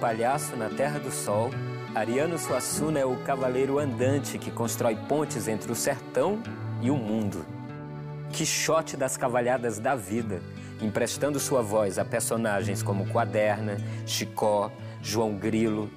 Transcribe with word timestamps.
Palhaço 0.00 0.56
na 0.56 0.68
Terra 0.68 0.98
do 0.98 1.10
Sol, 1.10 1.50
Ariano 1.94 2.38
Suassuna 2.38 2.98
é 2.98 3.04
o 3.06 3.16
cavaleiro 3.24 3.78
andante 3.78 4.38
que 4.38 4.50
constrói 4.50 4.94
pontes 4.94 5.48
entre 5.48 5.72
o 5.72 5.74
sertão 5.74 6.42
e 6.82 6.90
o 6.90 6.96
mundo. 6.96 7.46
Quixote 8.30 8.96
das 8.96 9.16
cavalhadas 9.16 9.78
da 9.78 9.94
vida, 9.94 10.42
emprestando 10.82 11.40
sua 11.40 11.62
voz 11.62 11.98
a 11.98 12.04
personagens 12.04 12.82
como 12.82 13.06
Quaderna, 13.06 13.78
Chicó, 14.04 14.70
João 15.00 15.34
Grilo. 15.36 15.90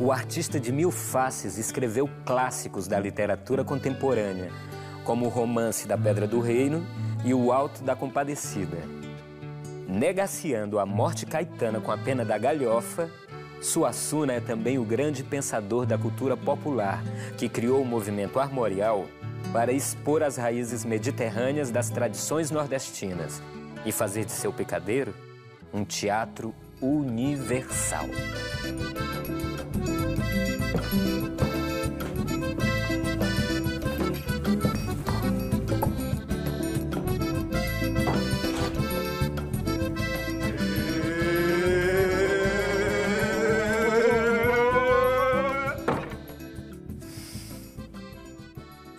O 0.00 0.10
artista 0.10 0.58
de 0.58 0.72
mil 0.72 0.90
faces 0.90 1.56
escreveu 1.56 2.10
clássicos 2.26 2.88
da 2.88 2.98
literatura 2.98 3.62
contemporânea, 3.62 4.50
como 5.04 5.26
o 5.26 5.28
Romance 5.28 5.86
da 5.86 5.96
Pedra 5.96 6.26
do 6.26 6.40
Reino 6.40 6.84
e 7.24 7.32
O 7.32 7.52
Alto 7.52 7.84
da 7.84 7.94
Compadecida. 7.94 8.78
Negaciando 9.86 10.80
a 10.80 10.86
morte 10.86 11.24
caetana 11.24 11.80
com 11.80 11.92
a 11.92 11.98
pena 11.98 12.24
da 12.24 12.36
galhofa, 12.36 13.08
Suassuna 13.60 14.34
é 14.34 14.40
também 14.40 14.78
o 14.78 14.84
grande 14.84 15.22
pensador 15.22 15.86
da 15.86 15.96
cultura 15.96 16.36
popular, 16.36 17.02
que 17.36 17.48
criou 17.48 17.82
o 17.82 17.86
movimento 17.86 18.38
armorial 18.38 19.06
para 19.52 19.72
expor 19.72 20.22
as 20.22 20.36
raízes 20.36 20.84
mediterrâneas 20.84 21.70
das 21.70 21.90
tradições 21.90 22.50
nordestinas 22.50 23.42
e 23.86 23.92
fazer 23.92 24.24
de 24.24 24.32
seu 24.32 24.52
picadeiro 24.52 25.14
um 25.72 25.84
teatro 25.84 26.54
universal. 26.80 28.06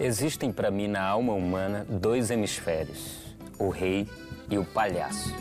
Existem 0.05 0.51
para 0.51 0.69
mim 0.69 0.87
na 0.87 1.01
alma 1.01 1.33
humana 1.33 1.83
dois 1.89 2.29
hemisférios: 2.29 3.35
o 3.57 3.69
rei 3.69 4.07
e 4.51 4.55
o 4.55 4.63
palhaço. 4.63 5.33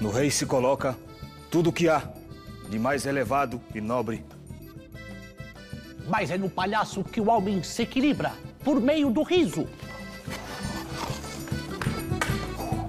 No 0.00 0.10
rei 0.10 0.32
se 0.32 0.44
coloca 0.44 0.98
tudo 1.48 1.70
o 1.70 1.72
que 1.72 1.88
há 1.88 2.02
de 2.68 2.76
mais 2.76 3.06
elevado 3.06 3.60
e 3.72 3.80
nobre. 3.80 4.24
Mas 6.08 6.32
é 6.32 6.36
no 6.36 6.50
palhaço 6.50 7.04
que 7.04 7.20
o 7.20 7.30
homem 7.30 7.62
se 7.62 7.82
equilibra 7.82 8.32
por 8.64 8.80
meio 8.80 9.10
do 9.10 9.22
riso. 9.22 9.68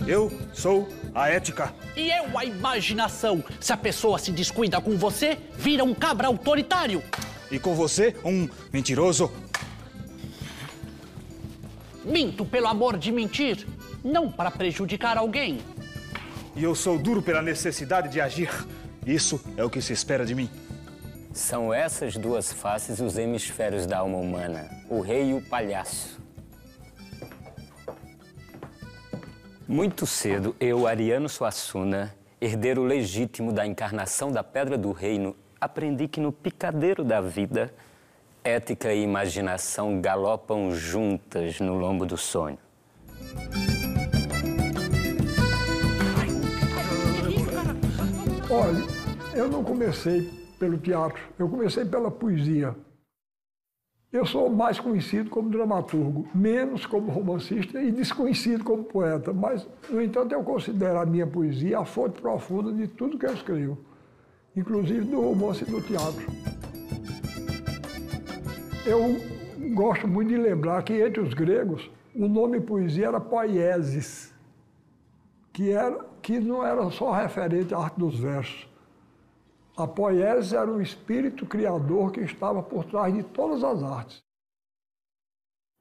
Eu 0.07 0.31
sou 0.53 0.87
a 1.13 1.29
ética. 1.29 1.73
E 1.95 2.09
eu 2.09 2.37
a 2.37 2.43
imaginação. 2.43 3.43
Se 3.59 3.71
a 3.71 3.77
pessoa 3.77 4.17
se 4.17 4.31
descuida 4.31 4.81
com 4.81 4.97
você, 4.97 5.37
vira 5.55 5.83
um 5.83 5.93
cabra 5.93 6.27
autoritário. 6.27 7.03
E 7.51 7.59
com 7.59 7.75
você, 7.75 8.15
um 8.25 8.49
mentiroso. 8.73 9.31
Minto 12.03 12.45
pelo 12.45 12.67
amor 12.67 12.97
de 12.97 13.11
mentir, 13.11 13.67
não 14.03 14.31
para 14.31 14.49
prejudicar 14.49 15.17
alguém. 15.17 15.59
E 16.55 16.63
eu 16.63 16.73
sou 16.73 16.97
duro 16.97 17.21
pela 17.21 17.41
necessidade 17.41 18.09
de 18.09 18.19
agir. 18.19 18.49
Isso 19.05 19.39
é 19.55 19.63
o 19.63 19.69
que 19.69 19.81
se 19.81 19.93
espera 19.93 20.25
de 20.25 20.33
mim. 20.33 20.49
São 21.33 21.73
essas 21.73 22.17
duas 22.17 22.51
faces 22.51 22.99
os 22.99 23.17
hemisférios 23.17 23.85
da 23.85 23.99
alma 23.99 24.17
humana, 24.17 24.69
o 24.89 24.99
rei 24.99 25.29
e 25.29 25.33
o 25.33 25.41
palhaço. 25.41 26.20
Muito 29.71 30.05
cedo, 30.05 30.53
eu, 30.59 30.85
Ariano 30.85 31.29
Suassuna, 31.29 32.13
herdeiro 32.41 32.83
legítimo 32.83 33.53
da 33.53 33.65
encarnação 33.65 34.29
da 34.29 34.43
Pedra 34.43 34.77
do 34.77 34.91
Reino, 34.91 35.33
aprendi 35.61 36.09
que 36.09 36.19
no 36.19 36.29
picadeiro 36.29 37.05
da 37.05 37.21
vida, 37.21 37.73
ética 38.43 38.93
e 38.93 39.01
imaginação 39.01 40.01
galopam 40.01 40.75
juntas 40.75 41.61
no 41.61 41.73
lombo 41.73 42.05
do 42.05 42.17
sonho. 42.17 42.57
Olha, 48.49 48.85
eu 49.33 49.47
não 49.47 49.63
comecei 49.63 50.29
pelo 50.59 50.77
teatro, 50.79 51.17
eu 51.39 51.47
comecei 51.47 51.85
pela 51.85 52.11
poesia. 52.11 52.75
Eu 54.11 54.25
sou 54.25 54.49
mais 54.49 54.77
conhecido 54.77 55.29
como 55.29 55.49
dramaturgo, 55.49 56.27
menos 56.35 56.85
como 56.85 57.09
romancista 57.09 57.81
e 57.81 57.93
desconhecido 57.93 58.61
como 58.61 58.83
poeta, 58.83 59.31
mas, 59.31 59.65
no 59.89 60.01
entanto, 60.01 60.33
eu 60.33 60.43
considero 60.43 60.99
a 60.99 61.05
minha 61.05 61.25
poesia 61.25 61.79
a 61.79 61.85
fonte 61.85 62.21
profunda 62.21 62.73
de 62.73 62.89
tudo 62.89 63.17
que 63.17 63.25
eu 63.25 63.33
escrevo, 63.33 63.77
inclusive 64.53 65.05
do 65.05 65.21
romance 65.21 65.63
e 65.63 65.71
do 65.71 65.81
teatro. 65.81 66.25
Eu 68.85 69.15
gosto 69.73 70.09
muito 70.09 70.27
de 70.27 70.35
lembrar 70.35 70.83
que, 70.83 70.91
entre 70.91 71.21
os 71.21 71.33
gregos, 71.33 71.89
o 72.13 72.27
nome 72.27 72.59
poesia 72.59 73.07
era 73.07 73.21
poiesis, 73.21 74.33
que, 75.53 75.71
era, 75.71 76.03
que 76.21 76.37
não 76.37 76.65
era 76.65 76.91
só 76.91 77.11
referente 77.11 77.73
à 77.73 77.77
arte 77.77 77.97
dos 77.97 78.19
versos. 78.19 78.70
A 79.81 79.87
poiesia 79.87 80.59
era 80.59 80.71
um 80.71 80.81
espírito 80.81 81.45
criador 81.45 82.11
que 82.11 82.21
estava 82.21 82.61
por 82.61 82.85
trás 82.85 83.13
de 83.13 83.23
todas 83.23 83.63
as 83.63 83.81
artes, 83.83 84.23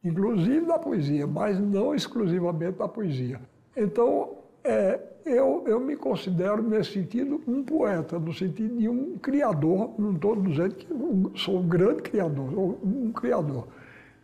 inclusive 0.03 0.66
da 0.66 0.78
poesia, 0.78 1.27
mas 1.27 1.59
não 1.59 1.94
exclusivamente 1.94 2.78
da 2.78 2.89
poesia. 2.89 3.41
Então, 3.77 4.39
é, 4.65 4.99
eu, 5.25 5.65
eu 5.66 5.78
me 5.78 5.97
considero, 5.97 6.62
nesse 6.62 6.93
sentido, 6.93 7.43
um 7.47 7.62
poeta, 7.62 8.19
no 8.19 8.33
sentido 8.33 8.78
de 8.78 8.89
um 8.89 9.19
criador, 9.19 9.94
não 9.99 10.12
estou 10.12 10.37
dizendo 10.37 10.75
que 10.75 11.39
sou 11.39 11.59
um 11.59 11.69
grande 11.69 12.03
criador, 12.03 12.50
sou 12.53 12.81
um 12.83 13.12
criador 13.12 13.69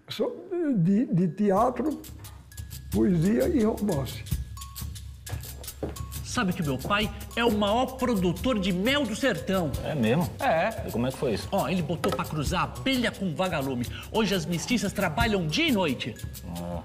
sou 0.09 0.49
de, 0.79 1.07
de 1.07 1.29
teatro, 1.29 2.01
poesia 2.93 3.49
e 3.49 3.65
romance. 3.65 4.23
Sabe 6.27 6.53
que 6.53 6.61
meu 6.61 6.77
pai 6.77 7.09
é 7.37 7.45
o 7.45 7.53
maior 7.53 7.87
produtor 7.97 8.59
de 8.59 8.73
mel 8.73 9.05
do 9.05 9.15
sertão. 9.15 9.71
É 9.85 9.95
mesmo? 9.95 10.29
É. 10.41 10.89
E 10.89 10.91
como 10.91 11.07
é 11.07 11.13
que 11.13 11.17
foi 11.17 11.35
isso? 11.35 11.49
Ó, 11.53 11.69
ele 11.69 11.83
botou 11.83 12.11
pra 12.11 12.25
cruzar 12.25 12.65
abelha 12.65 13.13
com 13.13 13.33
vagalume. 13.33 13.87
Hoje 14.11 14.35
as 14.35 14.45
mestiças 14.45 14.93
trabalham 14.93 15.47
dia 15.47 15.69
e 15.69 15.73
noite. 15.73 16.17
Ah, 16.59 16.83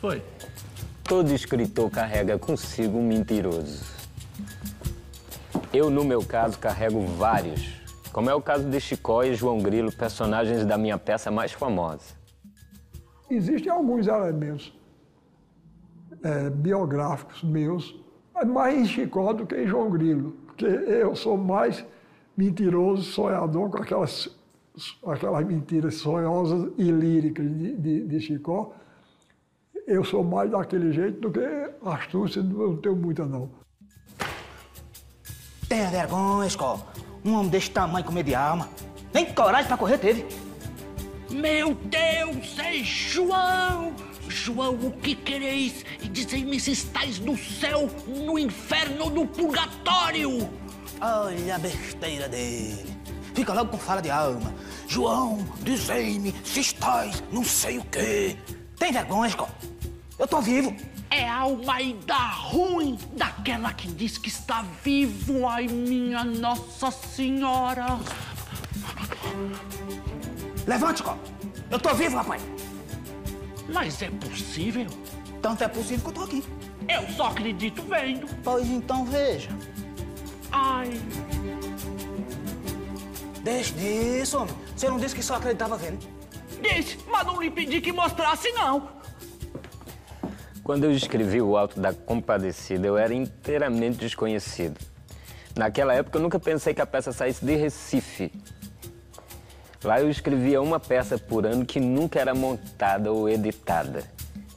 Foi. 0.00 0.20
Todo 1.04 1.32
escritor 1.32 1.88
carrega 1.88 2.36
consigo 2.36 2.98
um 2.98 3.06
mentiroso. 3.06 3.80
Eu, 5.72 5.88
no 5.88 6.04
meu 6.04 6.22
caso, 6.24 6.58
carrego 6.58 7.00
vários, 7.06 7.74
como 8.12 8.28
é 8.28 8.34
o 8.34 8.42
caso 8.42 8.68
de 8.68 8.80
Chicó 8.80 9.22
e 9.22 9.34
João 9.34 9.58
Grilo, 9.58 9.92
personagens 9.92 10.66
da 10.66 10.76
minha 10.76 10.98
peça 10.98 11.30
mais 11.30 11.52
famosa. 11.52 12.18
Existem 13.30 13.70
alguns 13.70 14.08
elementos 14.08 14.72
é, 16.22 16.50
biográficos 16.50 17.42
meus, 17.42 17.94
mais 18.46 18.78
em 18.78 18.84
Chicó 18.84 19.32
do 19.32 19.46
que 19.46 19.56
em 19.56 19.66
João 19.66 19.90
Grilo, 19.90 20.32
porque 20.46 20.66
eu 20.66 21.14
sou 21.14 21.36
mais 21.36 21.84
mentiroso, 22.36 23.02
sonhador 23.02 23.70
com 23.70 23.78
aquelas, 23.78 24.28
aquelas 25.06 25.44
mentiras 25.44 25.96
sonhosas 25.96 26.70
e 26.78 26.90
líricas 26.90 27.46
de, 27.46 27.76
de, 27.76 28.06
de 28.06 28.20
Chicó. 28.20 28.72
Eu 29.86 30.04
sou 30.04 30.22
mais 30.22 30.50
daquele 30.50 30.92
jeito 30.92 31.20
do 31.20 31.30
que 31.30 31.40
astúcia, 31.84 32.42
não 32.42 32.76
tenho 32.76 32.94
muita 32.94 33.24
não. 33.24 33.50
Tenha 35.68 35.90
vergonha, 35.90 36.46
escola. 36.46 36.80
Um 37.24 37.34
homem 37.34 37.50
desse 37.50 37.70
tamanho 37.70 38.04
com 38.04 38.12
medo 38.12 38.26
de 38.26 38.34
alma. 38.34 38.68
Nem 39.12 39.26
coragem 39.32 39.66
pra 39.66 39.76
correr 39.76 39.98
teve. 39.98 40.24
Meu 41.30 41.74
Deus, 41.74 42.58
é 42.58 42.82
João! 42.82 43.92
João, 44.28 44.74
o 44.74 44.92
que 44.92 45.14
quereis? 45.14 45.84
E 46.02 46.08
dizei-me 46.08 46.60
se 46.60 46.72
estáis 46.72 47.18
no 47.18 47.36
céu, 47.36 47.88
no 48.06 48.38
inferno 48.38 49.04
ou 49.04 49.10
no 49.10 49.26
purgatório! 49.26 50.48
Olha 51.00 51.54
a 51.54 51.58
besteira 51.58 52.28
dele. 52.28 52.96
Fica 53.34 53.52
logo 53.52 53.70
com 53.70 53.78
fala 53.78 54.02
de 54.02 54.10
alma. 54.10 54.54
João, 54.88 55.46
dizei-me 55.62 56.34
se 56.44 56.60
estás 56.60 57.22
não 57.30 57.44
sei 57.44 57.78
o 57.78 57.84
quê. 57.84 58.36
Tem 58.78 58.92
vergonha, 58.92 59.28
escola. 59.28 59.54
Eu 60.18 60.26
tô 60.26 60.40
vivo. 60.40 60.74
É 61.10 61.28
alma 61.28 61.74
ainda 61.74 62.16
ruim 62.16 62.98
daquela 63.12 63.72
que 63.72 63.88
diz 63.88 64.18
que 64.18 64.28
está 64.28 64.64
vivo. 64.82 65.46
Ai, 65.46 65.68
minha 65.68 66.24
Nossa 66.24 66.90
Senhora! 66.90 67.98
Levante, 70.66 70.96
escola. 70.96 71.18
Eu 71.70 71.78
tô 71.78 71.94
vivo, 71.94 72.16
rapaz. 72.16 72.42
Mas 73.68 74.00
é 74.02 74.10
possível? 74.10 74.86
Tanto 75.42 75.62
é 75.62 75.68
possível 75.68 76.00
que 76.04 76.10
eu 76.10 76.14
tô 76.14 76.22
aqui. 76.24 76.44
Eu 76.88 77.06
só 77.14 77.28
acredito 77.28 77.82
vendo. 77.82 78.26
Pois 78.42 78.66
então 78.66 79.04
veja. 79.04 79.50
Ai. 80.50 80.90
Deixe 83.42 83.72
disso, 83.74 84.38
homem. 84.38 84.54
Você 84.74 84.88
não 84.88 84.98
disse 84.98 85.14
que 85.14 85.22
só 85.22 85.36
acreditava 85.36 85.76
vendo? 85.76 85.98
Disse, 86.60 86.98
mas 87.08 87.26
não 87.26 87.40
lhe 87.40 87.50
pedi 87.50 87.80
que 87.80 87.92
mostrasse, 87.92 88.50
não. 88.52 88.88
Quando 90.64 90.84
eu 90.84 90.92
escrevi 90.92 91.40
o 91.40 91.56
Alto 91.56 91.80
da 91.80 91.94
Compadecida, 91.94 92.86
eu 92.86 92.98
era 92.98 93.14
inteiramente 93.14 93.98
desconhecido. 93.98 94.78
Naquela 95.56 95.94
época, 95.94 96.18
eu 96.18 96.22
nunca 96.22 96.38
pensei 96.38 96.74
que 96.74 96.80
a 96.80 96.86
peça 96.86 97.12
saísse 97.12 97.44
de 97.44 97.54
Recife. 97.56 98.32
Lá 99.82 100.00
eu 100.00 100.10
escrevia 100.10 100.60
uma 100.60 100.80
peça 100.80 101.16
por 101.16 101.46
ano 101.46 101.64
que 101.64 101.78
nunca 101.78 102.18
era 102.18 102.34
montada 102.34 103.12
ou 103.12 103.28
editada. 103.28 104.02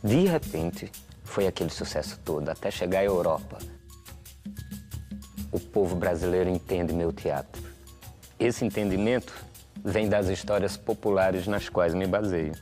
De 0.03 0.25
repente, 0.25 0.91
foi 1.23 1.45
aquele 1.45 1.69
sucesso 1.69 2.19
todo, 2.25 2.49
até 2.49 2.71
chegar 2.71 2.99
à 2.99 3.05
Europa. 3.05 3.59
O 5.51 5.59
povo 5.59 5.95
brasileiro 5.95 6.49
entende 6.49 6.91
meu 6.91 7.13
teatro. 7.13 7.61
Esse 8.39 8.65
entendimento 8.65 9.33
vem 9.83 10.09
das 10.09 10.27
histórias 10.27 10.75
populares 10.75 11.45
nas 11.45 11.69
quais 11.69 11.93
me 11.93 12.07
baseio. 12.07 12.53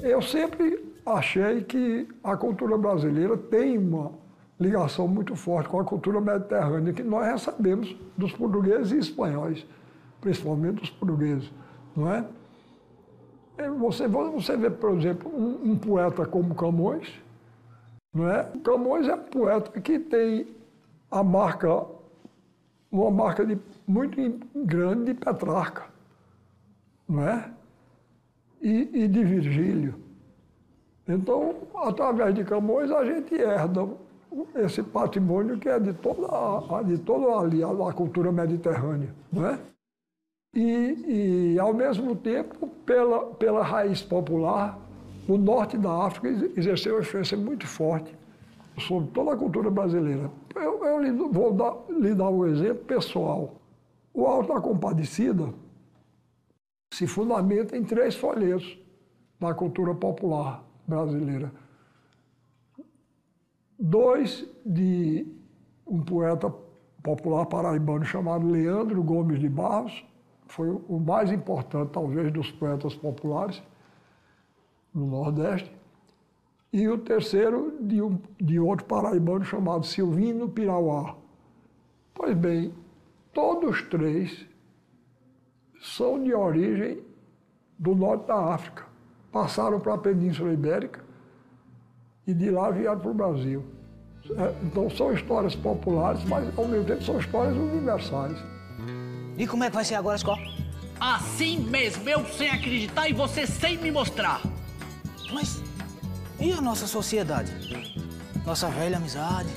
Eu 0.00 0.22
sempre 0.22 0.94
achei 1.04 1.62
que 1.62 2.08
a 2.24 2.36
cultura 2.36 2.78
brasileira 2.78 3.36
tem 3.36 3.76
uma 3.76 4.12
ligação 4.58 5.06
muito 5.06 5.36
forte 5.36 5.68
com 5.68 5.78
a 5.78 5.84
cultura 5.84 6.20
mediterrânea 6.20 6.92
que 6.92 7.02
nós 7.02 7.26
recebemos 7.26 7.94
dos 8.16 8.32
portugueses 8.32 8.92
e 8.92 8.98
espanhóis, 8.98 9.66
principalmente 10.26 10.80
dos 10.80 10.90
portugueses, 10.90 11.52
não 11.94 12.12
é? 12.12 12.24
Você, 13.78 14.08
você 14.08 14.56
vê, 14.56 14.68
por 14.68 14.98
exemplo, 14.98 15.30
um, 15.32 15.70
um 15.70 15.78
poeta 15.78 16.26
como 16.26 16.52
Camões, 16.52 17.08
não 18.12 18.28
é? 18.28 18.42
Camões 18.64 19.06
é 19.06 19.14
um 19.14 19.22
poeta 19.22 19.80
que 19.80 20.00
tem 20.00 20.48
a 21.12 21.22
marca, 21.22 21.86
uma 22.90 23.08
marca 23.08 23.46
de, 23.46 23.56
muito 23.86 24.16
grande 24.52 25.04
de 25.04 25.14
Petrarca, 25.14 25.84
não 27.08 27.22
é? 27.22 27.48
E, 28.60 29.04
e 29.04 29.06
de 29.06 29.22
Virgílio. 29.22 29.94
Então, 31.06 31.54
através 31.76 32.34
de 32.34 32.42
Camões, 32.42 32.90
a 32.90 33.04
gente 33.04 33.32
herda 33.32 33.88
esse 34.56 34.82
patrimônio 34.82 35.56
que 35.56 35.68
é 35.68 35.78
de 35.78 35.92
toda 35.92 36.26
a, 36.26 36.82
de 36.82 36.98
toda 36.98 37.38
ali, 37.38 37.62
a 37.62 37.92
cultura 37.92 38.32
mediterrânea, 38.32 39.14
não 39.32 39.46
é? 39.46 39.75
E, 40.56 41.52
e, 41.52 41.58
ao 41.60 41.74
mesmo 41.74 42.16
tempo, 42.16 42.66
pela, 42.86 43.26
pela 43.34 43.62
raiz 43.62 44.00
popular, 44.00 44.78
o 45.28 45.36
norte 45.36 45.76
da 45.76 46.06
África 46.06 46.28
exerceu 46.58 46.94
uma 46.94 47.02
influência 47.02 47.36
muito 47.36 47.66
forte 47.66 48.16
sobre 48.78 49.10
toda 49.10 49.34
a 49.34 49.36
cultura 49.36 49.70
brasileira. 49.70 50.30
Eu, 50.54 50.82
eu 50.82 51.02
lhe, 51.02 51.12
vou 51.12 51.52
dar, 51.52 51.76
lhe 51.90 52.14
dar 52.14 52.30
um 52.30 52.46
exemplo 52.46 52.86
pessoal. 52.86 53.60
O 54.14 54.24
Alto 54.24 54.54
da 54.54 54.58
Compadecida 54.58 55.52
se 56.90 57.06
fundamenta 57.06 57.76
em 57.76 57.84
três 57.84 58.14
folhetos 58.14 58.78
da 59.38 59.52
cultura 59.52 59.94
popular 59.94 60.64
brasileira. 60.88 61.52
Dois 63.78 64.48
de 64.64 65.26
um 65.86 66.00
poeta 66.00 66.50
popular 67.02 67.44
paraibano 67.44 68.06
chamado 68.06 68.48
Leandro 68.48 69.02
Gomes 69.02 69.38
de 69.38 69.50
Barros, 69.50 70.02
foi 70.46 70.70
o 70.70 70.98
mais 70.98 71.30
importante, 71.30 71.90
talvez, 71.92 72.32
dos 72.32 72.50
poetas 72.50 72.94
populares 72.94 73.62
no 74.94 75.06
Nordeste. 75.06 75.70
E 76.72 76.88
o 76.88 76.98
terceiro 76.98 77.76
de, 77.80 78.02
um, 78.02 78.18
de 78.40 78.58
outro 78.58 78.86
paraibano 78.86 79.44
chamado 79.44 79.86
Silvino 79.86 80.48
Pirauá. 80.48 81.16
Pois 82.14 82.34
bem, 82.36 82.74
todos 83.32 83.82
três 83.82 84.46
são 85.80 86.22
de 86.22 86.34
origem 86.34 87.02
do 87.78 87.94
norte 87.94 88.26
da 88.26 88.54
África 88.54 88.86
passaram 89.36 89.78
para 89.78 89.92
a 89.92 89.98
Península 89.98 90.50
Ibérica 90.54 91.00
e 92.26 92.32
de 92.32 92.50
lá 92.50 92.70
vieram 92.70 92.98
para 92.98 93.10
o 93.10 93.14
Brasil. 93.14 93.62
É, 94.30 94.54
então 94.64 94.88
são 94.88 95.12
histórias 95.12 95.54
populares, 95.54 96.24
mas 96.24 96.58
ao 96.58 96.66
mesmo 96.66 96.86
tempo 96.86 97.02
são 97.02 97.18
histórias 97.18 97.54
universais. 97.54 98.36
E 99.38 99.46
como 99.46 99.64
é 99.64 99.68
que 99.68 99.74
vai 99.74 99.84
ser 99.84 99.96
agora, 99.96 100.16
Scott? 100.16 100.40
Assim 100.98 101.58
mesmo, 101.58 102.08
eu 102.08 102.24
sem 102.26 102.48
acreditar 102.48 103.08
e 103.08 103.12
você 103.12 103.46
sem 103.46 103.76
me 103.76 103.90
mostrar. 103.90 104.40
Mas 105.32 105.62
e 106.38 106.52
a 106.52 106.60
nossa 106.60 106.86
sociedade? 106.86 107.52
Nossa 108.44 108.68
velha 108.68 108.96
amizade? 108.96 109.48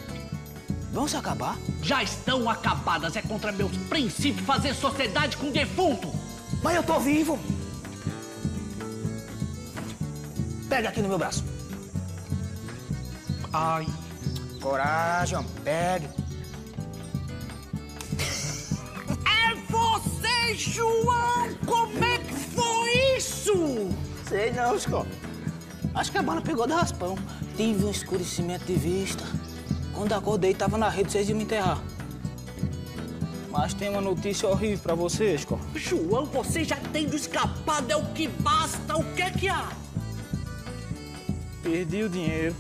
Vão 0.92 1.08
se 1.08 1.16
acabar? 1.16 1.58
Já 1.82 2.02
estão 2.02 2.50
acabadas. 2.50 3.16
É 3.16 3.22
contra 3.22 3.52
meus 3.52 3.76
princípios 3.90 4.46
fazer 4.46 4.74
sociedade 4.74 5.38
com 5.38 5.52
defunto. 5.52 6.12
Mas 6.64 6.76
eu 6.76 6.84
tô 6.84 7.00
vivo. 7.00 7.40
Pega 10.68 10.90
aqui 10.90 11.02
no 11.02 11.10
meu 11.10 11.18
braço. 11.18 11.44
Ai. 13.54 13.86
Coragem, 14.62 15.44
pegue. 15.64 16.08
João! 20.60 21.56
Como 21.66 22.04
é 22.04 22.18
que 22.18 22.34
foi 22.34 23.18
isso? 23.18 23.90
Sei 24.28 24.52
não, 24.52 24.78
Scott. 24.78 25.10
Acho 25.96 26.12
que 26.12 26.18
a 26.18 26.22
bala 26.22 26.42
pegou 26.42 26.68
de 26.68 26.74
raspão. 26.74 27.18
Tive 27.56 27.86
um 27.86 27.90
escurecimento 27.90 28.66
de 28.66 28.76
vista. 28.76 29.24
Quando 29.94 30.12
acordei, 30.12 30.54
tava 30.54 30.78
na 30.78 30.90
rede, 30.90 31.14
vocês 31.14 31.30
iam 31.30 31.38
me 31.38 31.46
enterrar. 31.46 31.82
Mas 33.50 33.74
tem 33.74 33.90
uma 33.90 34.02
notícia 34.02 34.50
horrível 34.50 34.80
pra 34.80 34.96
vocês, 34.96 35.42
Scott. 35.42 35.64
João, 35.76 36.26
você 36.26 36.66
já 36.66 36.76
tem 36.76 37.06
escapado, 37.06 37.90
é 37.90 37.96
o 37.96 38.06
que 38.08 38.28
basta. 38.28 38.98
O 38.98 39.04
que 39.16 39.22
é 39.22 39.32
que 39.32 39.48
há? 39.48 39.70
Perdi 41.64 42.04
o 42.04 42.10
dinheiro. 42.10 42.56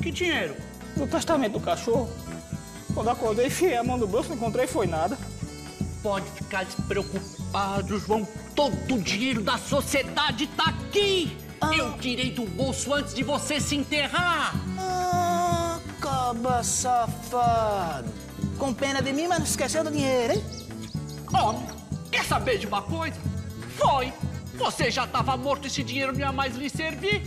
Que 0.00 0.12
dinheiro? 0.12 0.54
No 0.96 1.08
testamento 1.08 1.54
do 1.54 1.60
cachorro. 1.60 2.08
Quando 2.94 3.10
acordei, 3.10 3.48
enfiei 3.48 3.76
a 3.76 3.82
mão 3.82 3.98
no 3.98 4.06
bolso, 4.06 4.28
não 4.28 4.36
encontrei 4.36 4.68
foi 4.68 4.86
nada. 4.86 5.18
Pode 6.04 6.30
ficar 6.32 6.66
despreocupado, 6.66 7.98
João. 7.98 8.28
Todo 8.54 8.96
o 8.96 9.00
dinheiro 9.00 9.40
da 9.40 9.56
sociedade 9.56 10.46
tá 10.48 10.64
aqui. 10.64 11.34
Ah. 11.58 11.74
Eu 11.74 11.96
tirei 11.96 12.30
do 12.30 12.44
bolso 12.44 12.92
antes 12.92 13.14
de 13.14 13.22
você 13.22 13.58
se 13.58 13.74
enterrar. 13.74 14.54
Ah, 14.78 15.80
caba 16.02 16.62
safado. 16.62 18.12
Com 18.58 18.74
pena 18.74 19.00
de 19.00 19.14
mim, 19.14 19.26
mas 19.26 19.38
não 19.38 19.46
esqueceu 19.46 19.82
do 19.82 19.90
dinheiro, 19.90 20.34
hein? 20.34 20.44
Homem, 21.32 21.66
quer 22.12 22.26
saber 22.26 22.58
de 22.58 22.66
uma 22.66 22.82
coisa? 22.82 23.16
Foi. 23.78 24.12
Você 24.58 24.90
já 24.90 25.04
estava 25.04 25.34
morto, 25.38 25.68
esse 25.68 25.82
dinheiro 25.82 26.12
não 26.12 26.20
ia 26.20 26.32
mais 26.32 26.54
lhe 26.54 26.68
servir. 26.68 27.22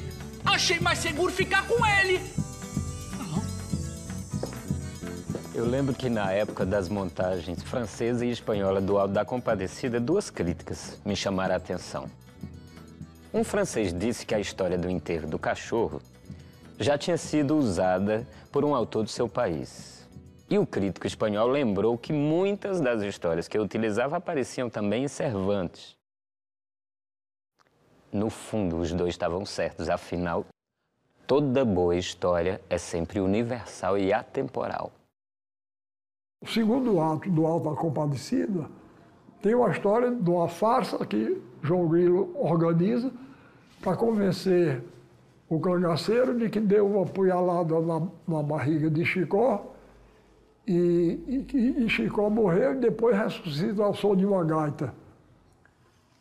Achei 0.46 0.80
mais 0.80 1.00
seguro 1.00 1.34
ficar 1.34 1.66
com 1.66 1.84
ele. 1.84 2.22
Eu 5.58 5.66
lembro 5.66 5.96
que 5.96 6.08
na 6.08 6.32
época 6.32 6.64
das 6.68 6.88
montagens 6.88 7.64
francesa 7.64 8.24
e 8.24 8.30
espanhola 8.30 8.80
do 8.80 8.96
Alto 8.96 9.16
da 9.16 9.26
Compadecida, 9.26 10.00
duas 10.00 10.30
críticas 10.30 11.02
me 11.04 11.16
chamaram 11.16 11.56
a 11.56 11.58
atenção. 11.58 12.06
Um 13.34 13.44
francês 13.44 13.92
disse 13.92 14.24
que 14.24 14.36
a 14.36 14.40
história 14.40 14.78
do 14.78 14.88
enterro 14.88 15.28
do 15.28 15.40
cachorro 15.40 16.00
já 16.78 16.96
tinha 16.96 17.18
sido 17.18 17.58
usada 17.58 18.28
por 18.52 18.64
um 18.64 18.76
autor 18.76 19.02
do 19.04 19.10
seu 19.10 19.28
país. 19.28 20.08
E 20.48 20.60
o 20.60 20.68
crítico 20.68 21.08
espanhol 21.08 21.48
lembrou 21.48 21.98
que 21.98 22.14
muitas 22.14 22.80
das 22.80 23.02
histórias 23.02 23.48
que 23.48 23.58
eu 23.58 23.64
utilizava 23.64 24.18
apareciam 24.18 24.70
também 24.70 25.06
em 25.06 25.08
Cervantes. 25.08 25.98
No 28.14 28.30
fundo, 28.30 28.78
os 28.78 28.94
dois 28.94 29.10
estavam 29.10 29.44
certos, 29.44 29.90
afinal, 29.90 30.46
toda 31.26 31.66
boa 31.66 31.96
história 31.96 32.62
é 32.70 32.78
sempre 32.78 33.20
universal 33.20 33.98
e 33.98 34.14
atemporal. 34.14 34.92
O 36.40 36.48
segundo 36.48 37.02
ato 37.02 37.30
do 37.32 37.48
Alto 37.48 37.70
da 37.70 37.76
Compadecida 37.76 38.70
tem 39.42 39.56
uma 39.56 39.72
história 39.72 40.12
de 40.12 40.30
uma 40.30 40.48
farsa 40.48 41.04
que 41.04 41.42
João 41.64 41.88
Grilo 41.88 42.32
organiza 42.36 43.12
para 43.82 43.98
convencer 43.98 44.84
o 45.50 45.60
cangaceiro 45.60 46.38
de 46.38 46.48
que 46.50 46.60
deu 46.60 46.86
uma 46.86 47.04
apunhalada 47.04 47.80
na, 47.82 48.08
na 48.28 48.44
barriga 48.44 48.90
de 48.90 49.04
Chicó 49.04 49.74
e, 50.68 51.46
e, 51.52 51.84
e 51.86 51.90
Chicó 51.90 52.30
morreu 52.30 52.74
e 52.74 52.78
depois 52.82 53.18
ressuscita 53.18 53.84
ao 53.84 53.96
som 53.96 54.16
de 54.16 54.26
uma 54.26 54.44
gaita. 54.44 54.94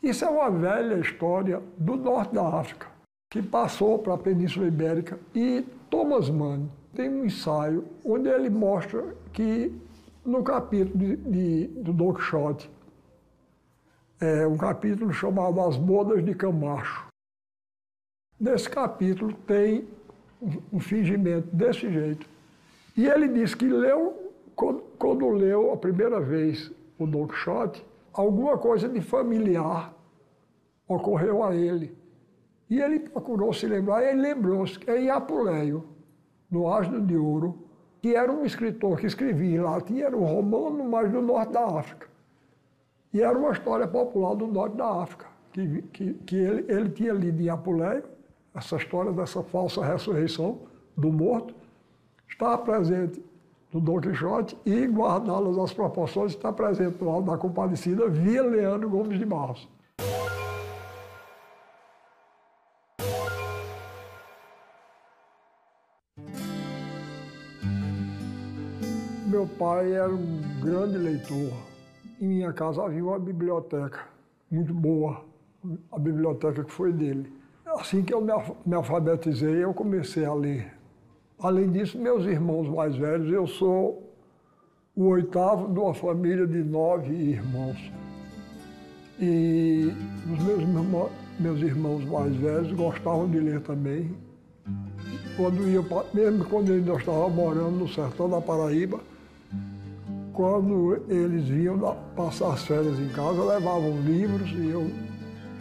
Isso 0.03 0.25
é 0.25 0.29
uma 0.29 0.51
velha 0.51 0.99
história 0.99 1.63
do 1.77 1.97
norte 1.97 2.35
da 2.35 2.47
África, 2.49 2.87
que 3.31 3.43
passou 3.43 3.99
para 3.99 4.15
a 4.15 4.19
Península 4.19 4.67
Ibérica. 4.67 5.19
E 5.35 5.63
Thomas 5.91 6.31
Mann 6.31 6.69
tem 6.95 7.11
um 7.11 7.25
ensaio 7.25 7.85
onde 8.05 8.29
ele 8.29 8.49
mostra 8.49 9.15
que 9.33 9.86
no 10.27 10.43
capítulo 10.43 10.99
de, 10.99 11.17
de, 11.17 11.67
do 11.83 11.93
Don 11.93 12.13
Quixote, 12.13 12.69
é 14.21 14.47
um 14.47 14.57
capítulo 14.57 15.13
chamado 15.13 15.61
As 15.61 15.77
Bodas 15.77 16.25
de 16.25 16.35
Camacho. 16.35 17.07
Nesse 18.39 18.69
capítulo 18.69 19.33
tem 19.47 19.87
um, 20.73 20.81
fingimento 20.81 21.55
desse 21.55 21.91
jeito. 21.91 22.27
E 22.97 23.07
ele 23.07 23.29
diz 23.29 23.55
que 23.55 23.67
leu, 23.67 24.33
quando, 24.55 24.81
quando 24.99 25.29
leu 25.29 25.73
a 25.73 25.77
primeira 25.77 26.21
vez 26.21 26.73
o 26.99 27.07
Don 27.07 27.29
Quixote, 27.29 27.85
alguma 28.13 28.59
coisa 28.59 28.89
de 28.89 29.01
familiar 29.01 29.95
ocorreu 30.89 31.45
a 31.45 31.55
ele. 31.55 31.97
E 32.69 32.81
ele 32.81 33.01
procurou 33.01 33.53
se 33.53 33.67
lembrar, 33.67 34.03
e 34.03 34.09
ele 34.09 34.23
lembrou-se 34.23 34.79
que 34.79 34.91
é 34.91 35.05
Iapuleio, 35.05 35.85
no 36.51 36.73
Asno 36.73 37.01
de 37.01 37.17
Ouro, 37.17 37.66
que 38.07 38.15
era 38.15 38.31
um 38.31 38.45
escritor 38.45 39.01
que 39.01 39.07
escrevia 39.09 39.57
em 39.57 39.61
latim, 39.61 39.99
era 39.99 40.17
um 40.17 40.25
romano, 40.25 40.89
mas 40.89 41.11
do 41.11 41.21
norte 41.21 41.53
da 41.53 41.65
África. 41.65 42.07
E 43.13 43.21
era 43.21 43.37
uma 43.37 43.51
história 43.51 43.85
popular 43.89 44.37
do 44.37 44.47
norte 44.47 44.77
da 44.77 45.03
África, 45.03 45.27
que, 45.53 45.83
que, 45.93 46.15
que 46.15 46.37
ele, 46.37 46.73
ele 46.73 46.91
tinha 46.91 47.13
lido 47.13 47.43
em 47.43 47.49
Apuleio, 47.49 48.05
essa 48.55 48.77
história 48.77 49.11
dessa 49.11 49.43
falsa 49.43 49.85
ressurreição 49.85 50.61
do 50.97 51.11
morto, 51.11 51.53
está 52.29 52.57
presente 52.57 53.21
no 53.73 53.81
Dom 53.81 54.01
Quixote 54.01 54.57
e, 54.65 54.87
guardadas 54.87 55.59
as 55.59 55.73
proporções, 55.73 56.31
está 56.31 56.53
presente 56.53 57.03
no 57.03 57.11
Alto 57.11 57.29
da 57.29 57.37
Compadecida 57.37 58.09
via 58.09 58.45
Leandro 58.45 58.89
Gomes 58.89 59.19
de 59.19 59.25
Barros. 59.25 59.69
Pai 69.59 69.93
era 69.93 70.13
um 70.13 70.41
grande 70.61 70.99
leitor. 70.99 71.53
Em 72.21 72.29
minha 72.29 72.53
casa 72.53 72.83
havia 72.83 73.05
uma 73.05 73.19
biblioteca 73.19 74.01
muito 74.51 74.73
boa, 74.73 75.25
a 75.91 75.99
biblioteca 75.99 76.63
que 76.65 76.73
foi 76.73 76.93
dele. 76.93 77.33
Assim 77.67 78.03
que 78.03 78.15
eu 78.15 78.21
me 78.21 78.75
alfabetizei, 78.75 79.65
eu 79.65 79.75
comecei 79.75 80.25
a 80.25 80.33
ler. 80.33 80.73
Além 81.39 81.71
disso, 81.71 81.99
meus 81.99 82.25
irmãos 82.25 82.69
mais 82.69 82.97
velhos, 82.97 83.31
eu 83.33 83.47
sou 83.47 84.03
o 84.95 85.05
oitavo 85.09 85.73
de 85.73 85.79
uma 85.79 85.93
família 85.93 86.47
de 86.47 86.63
nove 86.63 87.13
irmãos. 87.13 87.93
E 89.21 89.93
os 90.33 90.43
meus, 90.45 90.63
meus 91.39 91.61
irmãos 91.61 92.05
mais 92.05 92.35
velhos 92.37 92.73
gostavam 92.73 93.29
de 93.29 93.41
ler 93.41 93.61
também. 93.61 94.15
Quando 95.37 95.69
ia, 95.69 95.83
mesmo 96.15 96.45
quando 96.47 96.71
eu 96.71 96.77
ainda 96.77 96.95
estava 96.95 97.29
morando 97.29 97.73
no 97.73 97.89
sertão 97.89 98.29
da 98.31 98.41
Paraíba, 98.41 99.01
quando 100.37 101.03
eles 101.09 101.49
vinham 101.49 101.79
passar 102.15 102.53
as 102.53 102.63
férias 102.65 103.01
em 103.01 103.09
casa, 103.09 103.43
levavam 103.43 103.99
livros 104.03 104.51
e 104.53 104.69
eu 104.69 104.87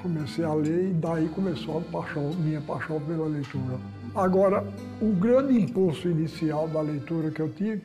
comecei 0.02 0.44
a 0.44 0.54
ler 0.54 0.90
e 0.90 0.94
daí 0.94 1.30
começou 1.30 1.78
a 1.78 1.82
paixão, 1.82 2.34
minha 2.34 2.60
paixão 2.60 3.00
pela 3.00 3.26
leitura. 3.26 3.80
Agora, 4.14 4.66
o 5.02 5.14
grande 5.14 5.58
impulso 5.58 6.10
inicial 6.10 6.68
da 6.68 6.82
leitura 6.82 7.32
que 7.32 7.42
eu 7.42 7.52
tive 7.54 7.82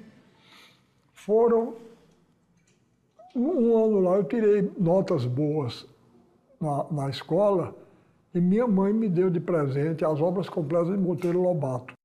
foram 1.14 1.75
um 3.37 3.85
ano 3.85 4.00
lá 4.00 4.16
eu 4.16 4.25
tirei 4.25 4.73
notas 4.76 5.25
boas 5.25 5.87
na, 6.61 6.87
na 6.90 7.09
escola 7.09 7.73
e 8.35 8.40
minha 8.40 8.66
mãe 8.66 8.92
me 8.92 9.09
deu 9.09 9.30
de 9.30 9.38
presente 9.38 10.04
as 10.04 10.20
obras 10.20 10.49
completas 10.49 10.88
de 10.88 10.99
Monteiro 10.99 11.40
Lobato. 11.40 12.00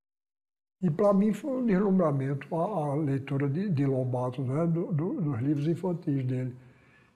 E 0.82 0.89
para 0.89 1.13
mim 1.13 1.34
foi 1.34 1.62
um 1.62 1.65
deslumbramento 1.65 2.53
a, 2.55 2.63
a 2.63 2.96
leitura 2.96 3.48
de, 3.48 3.70
de 3.70 3.86
Lobato, 3.86 4.41
né, 4.41 4.67
do, 4.67 4.91
do, 4.91 5.22
dos 5.22 5.39
livros 5.39 5.67
infantis 5.67 6.24
dele. 6.25 6.55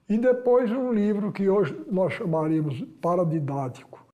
E 0.08 0.18
depois 0.18 0.72
um 0.72 0.92
livro 0.92 1.32
que 1.32 1.48
hoje 1.48 1.80
nós 1.92 2.14
chamaríamos 2.14 2.82
paradidático. 3.02 4.06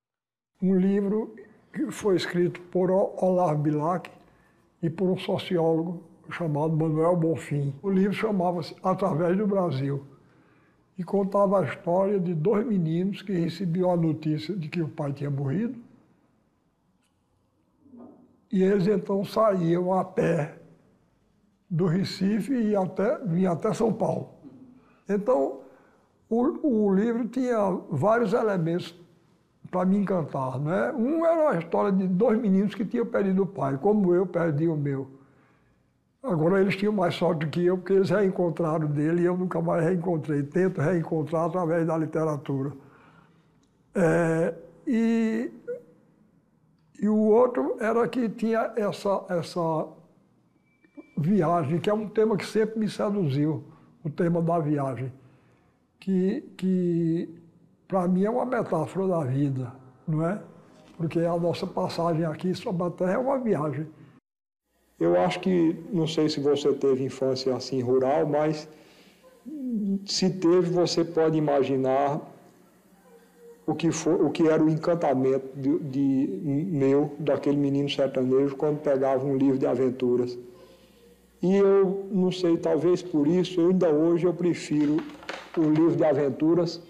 Um 0.62 0.76
livro 0.76 1.36
que 1.72 1.92
foi 1.92 2.16
escrito 2.16 2.60
por 2.64 2.90
Olavo 2.92 3.62
Bilac 3.62 4.10
e 4.82 4.90
por 4.90 5.10
um 5.10 5.18
sociólogo 5.18 6.04
chamado 6.30 6.76
Manuel 6.76 7.16
Bonfim. 7.16 7.74
O 7.82 7.90
livro 7.90 8.14
chamava-se 8.14 8.76
Através 8.84 9.38
do 9.38 9.46
Brasil 9.46 10.04
e 10.98 11.04
contava 11.04 11.60
a 11.60 11.66
história 11.66 12.20
de 12.20 12.34
dois 12.34 12.66
meninos 12.66 13.22
que 13.22 13.34
recebiam 13.34 13.92
a 13.92 13.98
notícia 13.98 14.56
de 14.56 14.68
que 14.70 14.82
o 14.82 14.88
pai 14.88 15.14
tinha 15.14 15.30
morrido 15.30 15.85
e 18.52 18.64
eles 18.64 18.88
então 18.88 19.24
saíam 19.24 19.94
a 19.94 20.04
pé 20.04 20.58
do 21.70 21.86
Recife 21.86 22.54
e 22.54 22.76
até, 22.76 23.18
vinham 23.26 23.54
até 23.54 23.74
São 23.74 23.92
Paulo. 23.92 24.30
Então, 25.10 25.62
o, 26.30 26.86
o 26.86 26.94
livro 26.94 27.28
tinha 27.28 27.58
vários 27.90 28.34
elementos 28.34 28.96
para 29.70 29.86
me 29.86 29.98
encantar. 29.98 30.60
Né? 30.60 30.94
Um 30.94 31.26
era 31.26 31.52
a 31.52 31.60
história 31.60 31.92
de 31.92 32.08
dois 32.08 32.40
meninos 32.40 32.74
que 32.76 32.86
tinham 32.86 33.06
perdido 33.06 33.44
o 33.44 33.48
pai, 33.48 33.78
como 33.78 34.14
eu 34.14 34.26
perdi 34.26 34.68
o 34.68 34.76
meu. 34.76 35.10
Agora 36.24 36.60
eles 36.60 36.76
tinham 36.76 36.92
mais 36.92 37.14
sorte 37.14 37.46
do 37.46 37.52
que 37.52 37.64
eu, 37.64 37.78
porque 37.78 37.94
eles 37.94 38.10
reencontraram 38.10 38.88
dele 38.88 39.22
e 39.22 39.26
eu 39.26 39.38
nunca 39.38 39.62
mais 39.62 39.84
reencontrei. 39.84 40.42
Tento 40.42 40.82
reencontrar 40.82 41.46
através 41.46 41.86
da 41.86 41.96
literatura. 41.98 42.72
É, 43.94 44.54
e 44.88 45.52
e 47.06 47.08
o 47.08 47.20
outro 47.20 47.78
era 47.80 48.08
que 48.08 48.28
tinha 48.28 48.74
essa, 48.76 49.24
essa 49.30 49.88
viagem, 51.16 51.80
que 51.80 51.88
é 51.88 51.94
um 51.94 52.10
tema 52.10 52.36
que 52.36 52.46
sempre 52.46 52.80
me 52.80 52.90
seduziu, 52.90 53.64
o 54.04 54.10
tema 54.10 54.42
da 54.42 54.58
viagem, 54.58 55.14
que, 56.00 56.42
que 56.58 57.30
para 57.88 58.08
mim 58.08 58.24
é 58.24 58.30
uma 58.32 58.44
metáfora 58.44 59.08
da 59.08 59.24
vida, 59.24 59.72
não 60.08 60.28
é? 60.28 60.42
Porque 60.98 61.20
a 61.20 61.38
nossa 61.38 61.68
passagem 61.68 62.26
aqui 62.26 62.56
sobre 62.56 62.82
a 62.88 62.90
Terra 62.90 63.14
é 63.14 63.18
uma 63.20 63.38
viagem. 63.38 63.86
Eu 65.00 65.16
acho 65.22 65.40
que, 65.42 65.80
não 65.94 66.08
sei 66.08 66.28
se 66.28 66.40
você 66.40 66.74
teve 66.74 67.04
infância 67.04 67.56
assim 67.56 67.84
rural, 67.84 68.26
mas 68.26 68.68
se 70.08 70.28
teve, 70.40 70.72
você 70.72 71.06
pode 71.06 71.38
imaginar 71.38 72.20
o 73.68 73.74
que, 73.74 73.92
for, 73.92 74.22
o 74.22 74.30
que 74.30 74.48
era 74.48 74.64
o 74.64 74.70
encantamento 74.70 75.48
de, 75.56 75.80
de, 75.80 76.28
meu, 76.72 77.12
daquele 77.18 77.58
menino 77.58 77.90
sertanejo, 77.90 78.56
quando 78.56 78.80
pegava 78.80 79.26
um 79.26 79.36
livro 79.36 79.58
de 79.58 79.66
aventuras. 79.66 80.38
E 81.42 81.56
eu 81.56 82.08
não 82.12 82.32
sei, 82.32 82.58
talvez 82.58 83.02
por 83.02 83.28
isso, 83.28 83.60
ainda 83.62 83.90
hoje 83.90 84.26
eu 84.26 84.34
prefiro 84.34 84.98
o 85.58 85.62
livro 85.62 85.96
de 85.96 86.04
aventuras 86.04 86.82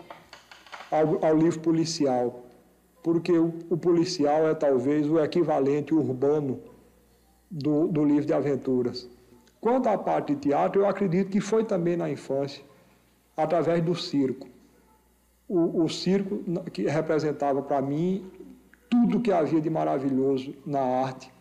ao, 0.92 1.24
ao 1.26 1.38
livro 1.38 1.60
policial, 1.62 2.44
porque 3.02 3.32
o, 3.32 3.54
o, 3.70 3.78
policial 3.78 4.48
é 4.48 4.54
talvez 4.54 5.10
o 5.10 5.20
equivalente 5.20 5.94
urbano 5.94 6.60
do, 7.50 7.88
do 7.88 8.04
livro 8.04 8.26
de 8.26 8.34
aventuras. 8.34 9.10
Quanto 9.62 9.88
à 9.88 9.98
parte 9.98 10.36
de 10.36 10.42
teatro, 10.42 10.82
eu 10.82 10.88
acredito 10.88 11.30
que 11.30 11.40
foi 11.40 11.64
também 11.64 11.96
na 11.96 12.10
infância, 12.10 12.64
através 13.36 13.82
do 13.82 13.96
circo 13.96 14.48
o, 15.48 15.84
o 15.84 15.90
circo 15.90 16.44
que 16.72 16.84
representava 16.84 17.62
para 17.62 17.82
mim 17.82 18.30
tudo 18.90 19.20
que 19.20 19.32
havia 19.32 19.60
de 19.60 19.70
maravilhoso 19.70 20.54
na 20.66 20.80
arte, 20.80 21.32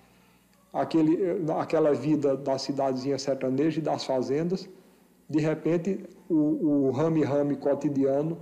aquele, 0.72 1.18
aquela 1.58 1.92
vida 1.94 2.36
da 2.36 2.58
cidadezinha 2.58 3.18
sertaneja 3.18 3.78
e 3.78 3.82
das 3.82 4.04
fazendas, 4.04 4.68
de 5.28 5.40
repente 5.40 6.04
o 6.28 6.90
rame-rame 6.90 7.56
cotidiano 7.56 8.38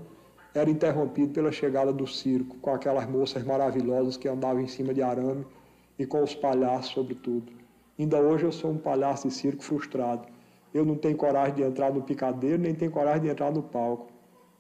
era 0.55 0.71
interrompido 0.71 1.33
pela 1.33 1.51
chegada 1.51 1.93
do 1.93 2.07
circo, 2.07 2.57
com 2.59 2.75
aquelas 2.75 3.09
moças 3.09 3.43
maravilhosas 3.43 4.17
que 4.17 4.29
andavam 4.29 4.61
em 4.61 4.69
cima 4.69 4.93
de 4.93 5.03
arame 5.03 5.47
e 5.99 6.07
com 6.07 6.23
os 6.23 6.35
palhaços 6.35 6.93
sobretudo. 6.93 7.53
Ainda 7.99 8.21
hoje 8.21 8.45
eu 8.45 8.53
sou 8.53 8.71
um 8.71 8.79
palhaço 8.79 9.29
de 9.29 9.35
circo 9.35 9.63
frustrado. 9.63 10.27
Eu 10.73 10.85
não 10.85 10.97
tenho 10.97 11.17
coragem 11.17 11.55
de 11.55 11.63
entrar 11.63 11.93
no 11.93 12.03
picadeiro, 12.03 12.63
nem 12.63 12.75
tenho 12.75 12.91
coragem 12.91 13.23
de 13.23 13.29
entrar 13.29 13.51
no 13.51 13.63
palco. 13.63 14.09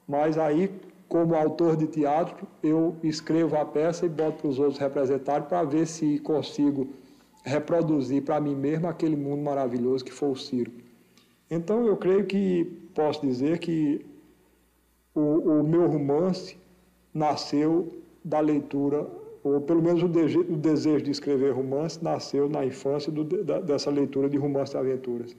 Mas 0.06 0.36
aí, 0.38 0.70
como 1.12 1.34
autor 1.34 1.76
de 1.76 1.86
teatro, 1.86 2.48
eu 2.62 2.96
escrevo 3.02 3.54
a 3.58 3.66
peça 3.66 4.06
e 4.06 4.08
boto 4.08 4.38
para 4.38 4.48
os 4.48 4.58
outros 4.58 4.78
representarem 4.78 5.46
para 5.46 5.62
ver 5.62 5.86
se 5.86 6.18
consigo 6.20 6.88
reproduzir 7.44 8.22
para 8.22 8.40
mim 8.40 8.54
mesmo 8.54 8.88
aquele 8.88 9.14
mundo 9.14 9.42
maravilhoso 9.42 10.02
que 10.02 10.10
foi 10.10 10.30
o 10.30 10.34
circo. 10.34 10.74
Então 11.50 11.86
eu 11.86 11.98
creio 11.98 12.24
que 12.24 12.64
posso 12.94 13.20
dizer 13.20 13.58
que 13.58 14.06
o, 15.14 15.20
o 15.60 15.62
meu 15.62 15.86
romance 15.86 16.56
nasceu 17.12 17.92
da 18.24 18.40
leitura, 18.40 19.06
ou 19.44 19.60
pelo 19.60 19.82
menos 19.82 20.02
o, 20.02 20.08
de, 20.08 20.38
o, 20.38 20.56
desejo 20.56 21.04
de 21.04 21.10
escrever 21.10 21.52
romance 21.52 22.02
nasceu 22.02 22.48
na 22.48 22.64
infância 22.64 23.12
do, 23.12 23.22
da, 23.22 23.60
dessa 23.60 23.90
leitura 23.90 24.30
de 24.30 24.38
romance 24.38 24.72
de 24.72 24.78
aventuras. 24.78 25.36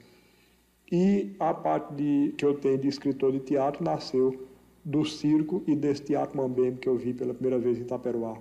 E 0.92 1.34
a 1.40 1.52
parte 1.52 1.94
de, 1.94 2.32
que 2.38 2.44
eu 2.44 2.54
tenho 2.54 2.78
de 2.78 2.86
escritor 2.86 3.32
de 3.32 3.40
teatro 3.40 3.82
nasceu 3.82 4.53
do 4.84 5.04
circo 5.04 5.62
e 5.66 5.74
desse 5.74 6.02
teatro 6.02 6.36
mambembe 6.36 6.78
que 6.78 6.88
eu 6.88 6.96
vi 6.96 7.14
pela 7.14 7.32
primeira 7.32 7.58
vez 7.58 7.78
em 7.78 7.82
Itaperuá. 7.82 8.36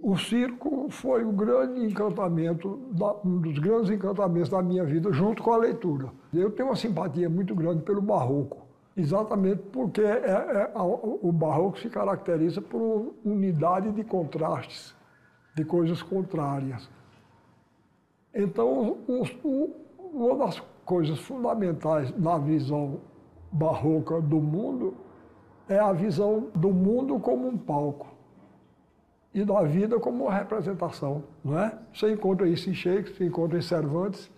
O 0.00 0.16
circo 0.16 0.88
foi 0.88 1.22
o 1.22 1.32
grande 1.32 1.84
encantamento, 1.84 2.80
um 3.24 3.38
dos 3.38 3.58
grandes 3.58 3.90
encantamentos 3.90 4.48
da 4.48 4.62
minha 4.62 4.84
vida, 4.84 5.12
junto 5.12 5.42
com 5.42 5.52
a 5.52 5.58
leitura. 5.58 6.10
Eu 6.32 6.50
tenho 6.50 6.70
uma 6.70 6.76
simpatia 6.76 7.28
muito 7.28 7.54
grande 7.54 7.82
pelo 7.82 8.00
barroco, 8.00 8.66
exatamente 8.96 9.62
porque 9.70 10.00
é, 10.00 10.70
é, 10.70 10.72
o 10.74 11.30
barroco 11.30 11.78
se 11.78 11.90
caracteriza 11.90 12.62
por 12.62 13.14
unidade 13.24 13.92
de 13.92 14.02
contrastes, 14.02 14.94
de 15.54 15.64
coisas 15.64 16.02
contrárias. 16.02 16.88
Então, 18.34 18.96
uma 19.98 20.36
das 20.36 20.58
coisas 20.86 21.18
fundamentais 21.18 22.16
na 22.18 22.38
visão 22.38 22.98
barroca 23.52 24.20
do 24.22 24.40
mundo 24.40 24.94
é 25.68 25.78
a 25.78 25.92
visão 25.92 26.48
do 26.54 26.70
mundo 26.70 27.18
como 27.18 27.48
um 27.48 27.56
palco 27.56 28.08
e 29.34 29.44
da 29.44 29.62
vida 29.62 29.98
como 29.98 30.24
uma 30.24 30.34
representação, 30.34 31.24
não 31.44 31.58
é? 31.58 31.78
Você 31.92 32.12
encontra 32.12 32.46
isso 32.48 32.68
em 32.68 32.74
Shakespeare, 32.74 33.16
você 33.16 33.24
encontra 33.26 33.58
em 33.58 33.62
Cervantes, 33.62 34.30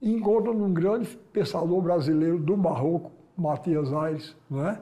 encontra 0.00 0.52
num 0.52 0.72
grande 0.72 1.16
pensador 1.32 1.80
brasileiro 1.80 2.38
do 2.38 2.56
barroco, 2.56 3.10
Matias 3.36 3.92
Aires, 3.92 4.36
não 4.48 4.66
é? 4.66 4.80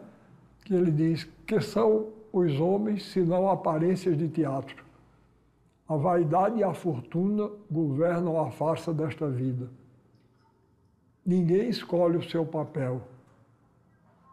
Que 0.65 0.75
ele 0.75 0.91
diz 0.91 1.25
que 1.47 1.61
são 1.61 2.09
os 2.33 2.61
homens 2.61 3.05
senão 3.07 3.49
aparências 3.49 4.17
de 4.17 4.29
teatro. 4.29 4.85
A 5.89 5.97
vaidade 5.97 6.61
e 6.61 6.65
a 6.65 6.73
fortuna 6.73 7.51
governam 7.71 8.39
a 8.39 8.51
farsa 8.51 8.93
desta 8.93 9.29
vida. 9.29 9.69
Ninguém 11.27 11.69
escolhe 11.69 12.17
o 12.17 12.23
seu 12.23 12.47
papel. 12.47 13.03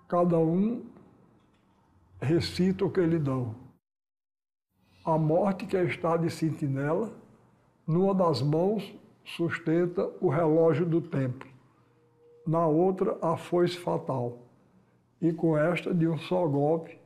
Cada 0.07 0.37
um 0.37 0.85
recita 2.21 2.85
o 2.85 2.89
que 2.89 3.01
lhe 3.01 3.19
dão. 3.19 3.55
A 5.03 5.17
morte 5.17 5.65
que 5.65 5.75
está 5.75 6.15
de 6.15 6.29
sentinela, 6.29 7.11
numa 7.85 8.15
das 8.15 8.41
mãos 8.41 8.93
sustenta 9.25 10.07
o 10.21 10.29
relógio 10.29 10.85
do 10.85 11.01
tempo, 11.01 11.45
na 12.45 12.65
outra 12.65 13.17
a 13.21 13.35
foice 13.35 13.77
fatal, 13.77 14.47
e 15.21 15.33
com 15.33 15.57
esta, 15.57 15.93
de 15.93 16.07
um 16.07 16.17
só 16.17 16.47
golpe, 16.47 16.97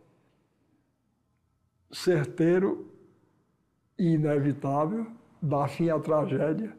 certeiro 1.91 2.87
e 3.97 4.13
inevitável, 4.13 5.07
dá 5.41 5.67
fim 5.67 5.89
à 5.89 5.99
tragédia, 5.99 6.77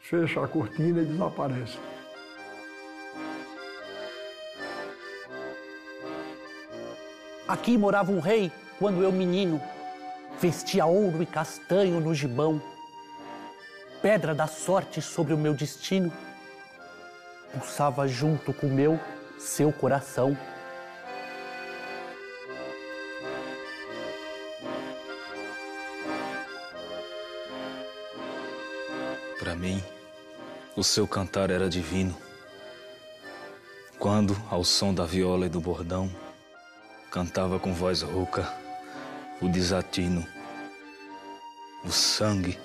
fecha 0.00 0.44
a 0.44 0.48
cortina 0.48 1.02
e 1.02 1.06
desaparece. 1.06 1.78
Aqui 7.54 7.78
morava 7.78 8.10
um 8.10 8.18
rei 8.18 8.50
quando 8.80 9.00
eu 9.00 9.12
menino, 9.12 9.62
vestia 10.40 10.86
ouro 10.86 11.22
e 11.22 11.24
castanho 11.24 12.00
no 12.00 12.12
gibão, 12.12 12.60
pedra 14.02 14.34
da 14.34 14.48
sorte 14.48 15.00
sobre 15.00 15.32
o 15.32 15.38
meu 15.38 15.54
destino, 15.54 16.12
pulsava 17.52 18.08
junto 18.08 18.52
com 18.52 18.66
meu 18.66 18.98
seu 19.38 19.72
coração. 19.72 20.36
Para 29.38 29.54
mim, 29.54 29.80
o 30.74 30.82
seu 30.82 31.06
cantar 31.06 31.50
era 31.50 31.70
divino. 31.70 32.16
Quando, 33.96 34.36
ao 34.50 34.64
som 34.64 34.92
da 34.92 35.06
viola 35.06 35.46
e 35.46 35.48
do 35.48 35.60
bordão, 35.60 36.10
cantava 37.14 37.60
com 37.60 37.72
voz 37.72 38.02
rouca 38.02 38.52
o 39.40 39.48
desatino, 39.48 40.26
o 41.84 41.92
sangue, 41.92 42.58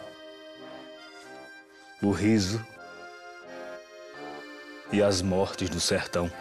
o 2.01 2.09
riso 2.09 2.59
e 4.91 5.03
as 5.03 5.21
mortes 5.21 5.69
do 5.69 5.79
sertão. 5.79 6.31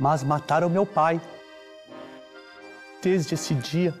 Mas 0.00 0.24
mataram 0.24 0.70
meu 0.70 0.86
pai. 0.86 1.20
Desde 3.02 3.34
esse 3.34 3.54
dia, 3.54 3.92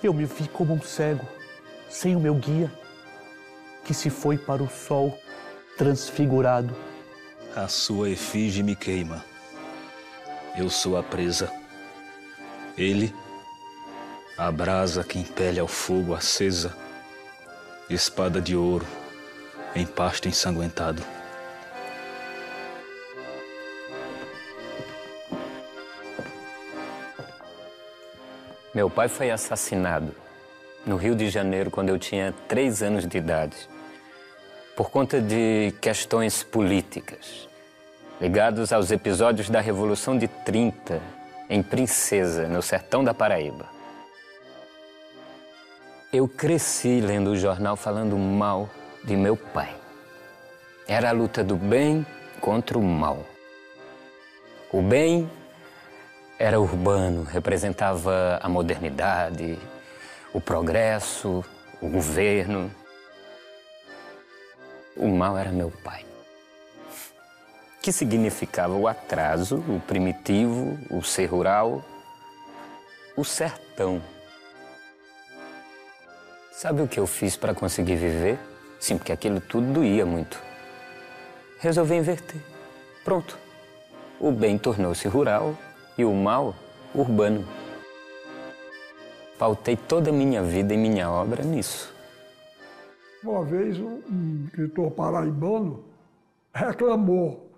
eu 0.00 0.14
me 0.14 0.26
vi 0.26 0.46
como 0.46 0.74
um 0.74 0.80
cego, 0.80 1.26
sem 1.90 2.14
o 2.14 2.20
meu 2.20 2.36
guia, 2.36 2.70
que 3.84 3.92
se 3.92 4.08
foi 4.08 4.38
para 4.38 4.62
o 4.62 4.70
sol 4.70 5.18
transfigurado. 5.76 6.72
A 7.56 7.66
sua 7.66 8.10
efígie 8.10 8.62
me 8.62 8.76
queima. 8.76 9.31
Eu 10.54 10.68
sou 10.68 10.98
a 10.98 11.02
presa. 11.02 11.50
Ele, 12.76 13.14
a 14.36 14.52
brasa 14.52 15.02
que 15.02 15.18
impele 15.18 15.58
ao 15.58 15.66
fogo 15.66 16.14
acesa, 16.14 16.76
espada 17.88 18.38
de 18.38 18.54
ouro 18.54 18.86
em 19.74 19.86
pasto 19.86 20.28
ensanguentado. 20.28 21.02
Meu 28.74 28.90
pai 28.90 29.08
foi 29.08 29.30
assassinado 29.30 30.14
no 30.84 30.96
Rio 30.96 31.14
de 31.14 31.30
Janeiro 31.30 31.70
quando 31.70 31.88
eu 31.88 31.98
tinha 31.98 32.34
três 32.46 32.82
anos 32.82 33.06
de 33.06 33.16
idade, 33.16 33.56
por 34.76 34.90
conta 34.90 35.18
de 35.20 35.72
questões 35.80 36.42
políticas 36.42 37.51
ligados 38.22 38.72
aos 38.72 38.92
episódios 38.92 39.50
da 39.50 39.60
Revolução 39.60 40.16
de 40.16 40.28
30 40.28 41.02
em 41.50 41.60
Princesa, 41.60 42.46
no 42.46 42.62
sertão 42.62 43.02
da 43.02 43.12
Paraíba. 43.12 43.66
Eu 46.12 46.28
cresci 46.28 47.00
lendo 47.00 47.30
o 47.30 47.36
jornal 47.36 47.74
falando 47.74 48.16
mal 48.16 48.70
de 49.02 49.16
meu 49.16 49.36
pai. 49.36 49.74
Era 50.86 51.08
a 51.08 51.12
luta 51.12 51.42
do 51.42 51.56
bem 51.56 52.06
contra 52.40 52.78
o 52.78 52.82
mal. 52.82 53.26
O 54.72 54.80
bem 54.80 55.28
era 56.38 56.60
urbano, 56.60 57.24
representava 57.24 58.38
a 58.40 58.48
modernidade, 58.48 59.58
o 60.32 60.40
progresso, 60.40 61.44
o 61.80 61.88
governo. 61.88 62.70
O 64.96 65.08
mal 65.08 65.36
era 65.36 65.50
meu 65.50 65.72
pai. 65.82 66.11
Que 67.82 67.90
significava 67.90 68.74
o 68.74 68.86
atraso, 68.86 69.56
o 69.68 69.80
primitivo, 69.80 70.78
o 70.88 71.02
ser 71.02 71.26
rural, 71.26 71.84
o 73.16 73.24
sertão. 73.24 74.00
Sabe 76.52 76.80
o 76.80 76.86
que 76.86 77.00
eu 77.00 77.08
fiz 77.08 77.36
para 77.36 77.52
conseguir 77.52 77.96
viver? 77.96 78.38
Sim, 78.78 78.96
porque 78.96 79.10
aquilo 79.10 79.40
tudo 79.40 79.72
doía 79.72 80.06
muito. 80.06 80.40
Resolvi 81.58 81.96
inverter. 81.96 82.40
Pronto. 83.04 83.36
O 84.20 84.30
bem 84.30 84.56
tornou-se 84.58 85.08
rural 85.08 85.58
e 85.98 86.04
o 86.04 86.14
mal 86.14 86.54
urbano. 86.94 87.44
Pautei 89.38 89.76
toda 89.76 90.10
a 90.10 90.12
minha 90.12 90.40
vida 90.40 90.72
e 90.72 90.76
minha 90.76 91.10
obra 91.10 91.42
nisso. 91.42 91.92
Uma 93.24 93.44
vez 93.44 93.78
um 93.78 94.44
escritor 94.46 94.92
paraibano 94.92 95.84
reclamou, 96.54 97.51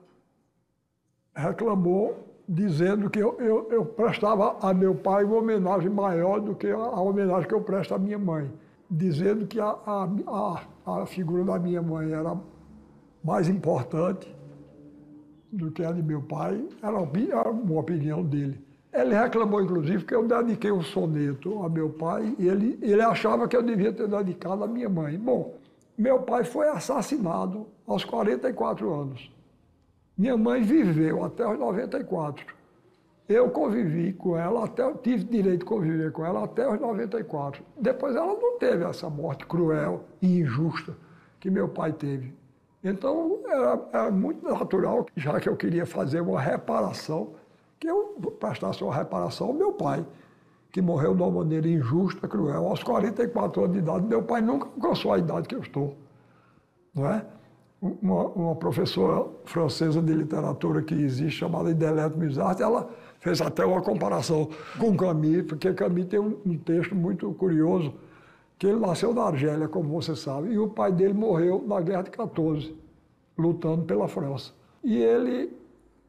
reclamou 1.34 2.24
dizendo 2.48 3.08
que 3.08 3.18
eu, 3.18 3.36
eu, 3.40 3.68
eu, 3.70 3.84
prestava 3.84 4.56
a 4.60 4.72
meu 4.74 4.94
pai 4.94 5.24
uma 5.24 5.36
homenagem 5.36 5.88
maior 5.88 6.40
do 6.40 6.54
que 6.54 6.68
a 6.70 7.00
homenagem 7.00 7.48
que 7.48 7.54
eu 7.54 7.62
presto 7.62 7.94
à 7.94 7.98
minha 7.98 8.18
mãe, 8.18 8.52
dizendo 8.90 9.46
que 9.46 9.58
a, 9.58 9.76
a, 9.86 10.60
a, 10.86 11.06
figura 11.06 11.44
da 11.44 11.58
minha 11.58 11.80
mãe 11.80 12.12
era 12.12 12.36
mais 13.22 13.48
importante 13.48 14.32
do 15.50 15.70
que 15.70 15.82
a 15.82 15.90
de 15.90 16.02
meu 16.02 16.20
pai, 16.20 16.62
era 16.82 17.50
uma 17.50 17.80
opinião 17.80 18.22
dele. 18.22 18.62
Ele 18.92 19.14
reclamou, 19.14 19.60
inclusive, 19.60 20.04
que 20.04 20.14
eu 20.14 20.26
dediquei 20.26 20.70
um 20.70 20.82
soneto 20.82 21.62
a 21.64 21.68
meu 21.68 21.90
pai 21.90 22.34
e 22.38 22.46
ele, 22.46 22.78
ele 22.80 23.02
achava 23.02 23.48
que 23.48 23.56
eu 23.56 23.62
devia 23.62 23.92
ter 23.92 24.06
dedicado 24.06 24.62
à 24.62 24.68
minha 24.68 24.88
mãe. 24.88 25.18
Bom, 25.18 25.54
meu 25.96 26.20
pai 26.20 26.44
foi 26.44 26.68
assassinado 26.68 27.66
aos 27.86 28.04
44 28.04 28.92
anos. 28.92 29.33
Minha 30.16 30.36
mãe 30.36 30.62
viveu 30.62 31.24
até 31.24 31.46
os 31.46 31.58
94. 31.58 32.54
Eu 33.28 33.50
convivi 33.50 34.12
com 34.12 34.36
ela 34.36 34.64
até, 34.66 34.92
tive 34.94 35.24
direito 35.24 35.60
de 35.60 35.64
conviver 35.64 36.12
com 36.12 36.24
ela 36.24 36.44
até 36.44 36.68
os 36.68 36.78
94. 36.78 37.64
Depois 37.80 38.14
ela 38.14 38.34
não 38.34 38.58
teve 38.58 38.84
essa 38.84 39.10
morte 39.10 39.44
cruel 39.46 40.04
e 40.22 40.40
injusta 40.40 40.94
que 41.40 41.50
meu 41.50 41.68
pai 41.68 41.92
teve. 41.92 42.34
Então 42.82 43.40
era, 43.46 43.80
era 43.92 44.10
muito 44.10 44.46
natural, 44.46 45.06
já 45.16 45.40
que 45.40 45.48
eu 45.48 45.56
queria 45.56 45.86
fazer 45.86 46.20
uma 46.20 46.40
reparação, 46.40 47.34
que 47.80 47.88
eu 47.88 48.14
prestasse 48.38 48.84
uma 48.84 48.94
reparação 48.94 49.48
ao 49.48 49.54
meu 49.54 49.72
pai, 49.72 50.06
que 50.70 50.82
morreu 50.82 51.14
de 51.14 51.22
uma 51.22 51.30
maneira 51.30 51.66
injusta, 51.66 52.28
cruel, 52.28 52.66
aos 52.66 52.82
44 52.82 53.62
anos 53.62 53.72
de 53.72 53.78
idade. 53.78 54.06
Meu 54.06 54.22
pai 54.22 54.42
nunca 54.42 54.66
alcançou 54.66 55.12
a 55.12 55.18
idade 55.18 55.48
que 55.48 55.54
eu 55.54 55.60
estou. 55.60 55.96
Não 56.94 57.06
é? 57.06 57.24
Uma, 58.00 58.28
uma 58.28 58.56
professora 58.56 59.26
francesa 59.44 60.00
de 60.00 60.12
literatura 60.14 60.80
que 60.80 60.94
existe, 60.94 61.40
chamada 61.40 61.70
Idelette 61.70 62.18
Musart, 62.18 62.58
ela 62.60 62.88
fez 63.20 63.42
até 63.42 63.64
uma 63.64 63.82
comparação 63.82 64.48
com 64.78 64.96
Camus, 64.96 65.42
porque 65.42 65.70
Camus 65.74 66.06
tem 66.06 66.18
um, 66.18 66.38
um 66.46 66.56
texto 66.56 66.94
muito 66.94 67.30
curioso, 67.34 67.92
que 68.58 68.66
ele 68.66 68.80
nasceu 68.80 69.12
na 69.12 69.24
Argélia, 69.24 69.68
como 69.68 69.90
você 69.90 70.16
sabe, 70.16 70.52
e 70.52 70.58
o 70.58 70.68
pai 70.68 70.92
dele 70.92 71.12
morreu 71.12 71.62
na 71.66 71.78
Guerra 71.80 72.02
de 72.02 72.10
14, 72.10 72.74
lutando 73.36 73.84
pela 73.84 74.08
França. 74.08 74.52
E 74.82 74.96
ele 74.96 75.52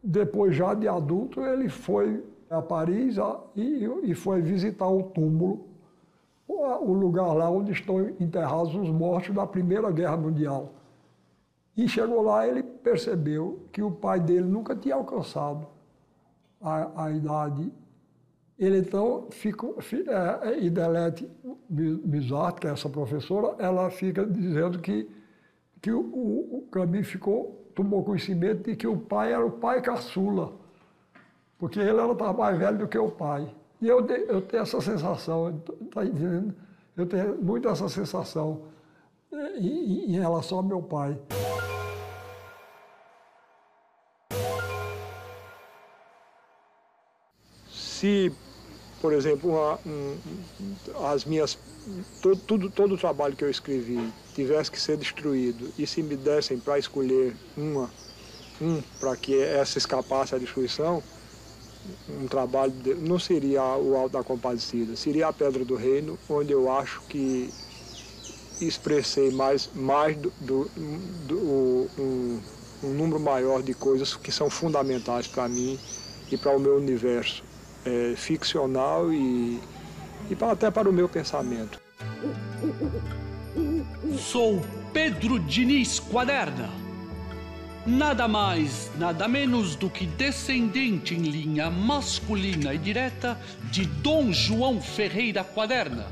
depois, 0.06 0.56
já 0.56 0.74
de 0.76 0.88
adulto, 0.88 1.42
ele 1.42 1.68
foi 1.68 2.24
a 2.50 2.62
Paris 2.62 3.18
e, 3.56 4.14
foi 4.14 4.40
visitar 4.40 4.88
o 4.88 5.02
túmulo, 5.02 5.66
o 6.48 6.94
lugar 6.94 7.34
lá 7.34 7.50
onde 7.50 7.72
estão 7.72 8.00
enterrados 8.20 8.76
os 8.76 8.90
mortos 8.90 9.34
da 9.34 9.48
Primeira 9.48 9.90
Guerra 9.92 10.16
Mundial. 10.16 10.74
E 11.78 11.88
chegou 11.90 12.22
lá, 12.22 12.48
ele 12.48 12.64
percebeu 12.64 13.68
que 13.72 13.82
o 13.82 13.92
pai 13.92 14.20
dele 14.20 14.46
nunca 14.46 14.76
tinha 14.76 14.96
alcançado 14.96 15.68
a, 16.62 17.06
a 17.06 17.12
idade. 17.12 17.72
Ele 18.58 18.80
então 18.80 19.28
fica, 19.30 19.68
é, 20.08 20.50
é, 20.50 20.64
Idelete 20.64 21.30
Mizart, 21.70 22.60
que 22.60 22.68
é 22.68 22.72
essa 22.72 22.90
professora, 22.90 23.56
ela 23.60 23.90
fica 23.90 24.26
dizendo 24.26 24.80
que, 24.80 25.10
que 25.82 25.92
o, 25.92 26.00
o, 26.00 27.04
ficou, 27.04 27.70
tomou 27.76 28.04
conhecimento 28.06 28.64
de 28.64 28.78
que 28.78 28.88
o 28.88 28.98
pai 28.98 29.34
era 29.34 29.46
o 29.46 29.52
pai 29.52 29.82
caçula, 29.82 30.54
porque 31.58 31.80
ele 31.80 31.92
estava 31.92 32.32
mais 32.32 32.58
velho 32.58 32.78
do 32.78 32.88
que 32.88 32.98
o 32.98 33.12
pai. 33.12 33.54
E 33.82 33.88
eu, 33.90 34.06
eu 34.08 34.42
tenho 34.42 34.64
essa 34.64 34.80
sensação, 34.80 35.62
tá 35.94 36.06
entendendo? 36.06 36.56
Eu 36.96 37.06
tenho 37.06 37.44
muito 37.44 37.68
essa 37.68 37.90
sensação 37.90 38.62
é, 39.34 39.60
em, 39.60 40.12
em 40.12 40.18
relação 40.18 40.60
ao 40.60 40.64
meu 40.64 40.82
pai. 40.82 41.20
Se, 48.06 48.32
por 49.02 49.14
exemplo, 49.14 49.50
uma, 49.50 49.80
um, 49.84 50.16
as 51.08 51.26
minhas 51.26 51.58
todo, 52.22 52.36
tudo, 52.46 52.70
todo 52.70 52.94
o 52.94 52.98
trabalho 53.00 53.36
que 53.36 53.44
eu 53.44 53.50
escrevi 53.50 54.14
tivesse 54.36 54.70
que 54.70 54.80
ser 54.80 54.96
destruído 54.96 55.74
e 55.76 55.88
se 55.88 56.04
me 56.04 56.16
dessem 56.16 56.60
para 56.60 56.78
escolher 56.78 57.36
uma, 57.58 57.90
um 58.62 58.80
para 59.00 59.16
que 59.16 59.42
essa 59.42 59.80
escapasse 59.80 60.36
à 60.36 60.38
destruição, 60.38 61.02
um 62.08 62.28
trabalho 62.28 62.72
de, 62.74 62.94
não 62.94 63.18
seria 63.18 63.64
o 63.64 63.98
Alto 63.98 64.14
da 64.14 64.24
Compadecida, 64.24 64.96
seria 64.96 65.30
a 65.30 65.34
Pedra 65.34 65.66
do 65.66 65.76
Reino, 65.76 66.16
onde 66.30 66.54
eu 66.54 66.72
acho 66.72 67.02
que 67.10 67.52
expressei 68.62 69.32
mais, 69.32 69.68
mais 69.74 70.16
do, 70.16 70.32
do, 70.42 70.70
do 71.28 71.40
um, 71.98 72.40
um, 72.84 72.90
número 72.94 73.20
maior 73.20 73.64
de 73.64 73.74
coisas 73.74 74.16
que 74.16 74.32
são 74.32 74.48
fundamentais 74.48 75.26
para 75.26 75.50
mim 75.50 75.80
e 76.32 76.38
para 76.38 76.56
o 76.56 76.60
meu 76.60 76.76
universo 76.78 77.44
é, 77.86 78.14
ficcional 78.16 79.12
e, 79.12 79.60
e 80.30 80.36
para, 80.36 80.52
até 80.52 80.72
para 80.72 80.90
o 80.90 80.94
meu 80.94 81.08
pensamento. 81.08 81.80
Sou 84.18 84.62
Pedro 84.94 85.40
Diniz 85.40 86.00
Quaderna 86.00 86.86
nada 87.86 88.28
mais, 88.28 88.92
nada 88.98 89.28
menos 89.28 89.76
do 89.76 89.90
que 89.90 90.06
descendente 90.06 91.14
em 91.14 91.20
linha 91.20 91.70
masculina 91.70 92.74
e 92.74 92.78
direta 92.78 93.40
de 93.72 93.86
Dom 93.86 94.32
João 94.32 94.82
Ferreira 94.82 95.44
Quaderna, 95.44 96.08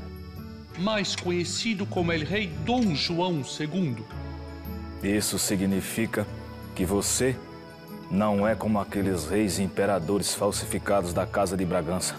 mais 0.78 1.16
conhecido 1.16 1.84
como 1.84 2.12
El 2.12 2.24
Rei 2.24 2.46
Dom 2.64 2.94
João 2.94 3.42
II. 3.42 3.96
Isso 5.02 5.38
significa 5.38 6.26
que 6.74 6.84
você 6.84 7.36
não 8.14 8.46
é 8.46 8.54
como 8.54 8.78
aqueles 8.78 9.26
reis 9.26 9.58
e 9.58 9.62
imperadores 9.64 10.32
falsificados 10.32 11.12
da 11.12 11.26
Casa 11.26 11.56
de 11.56 11.64
Bragança, 11.64 12.14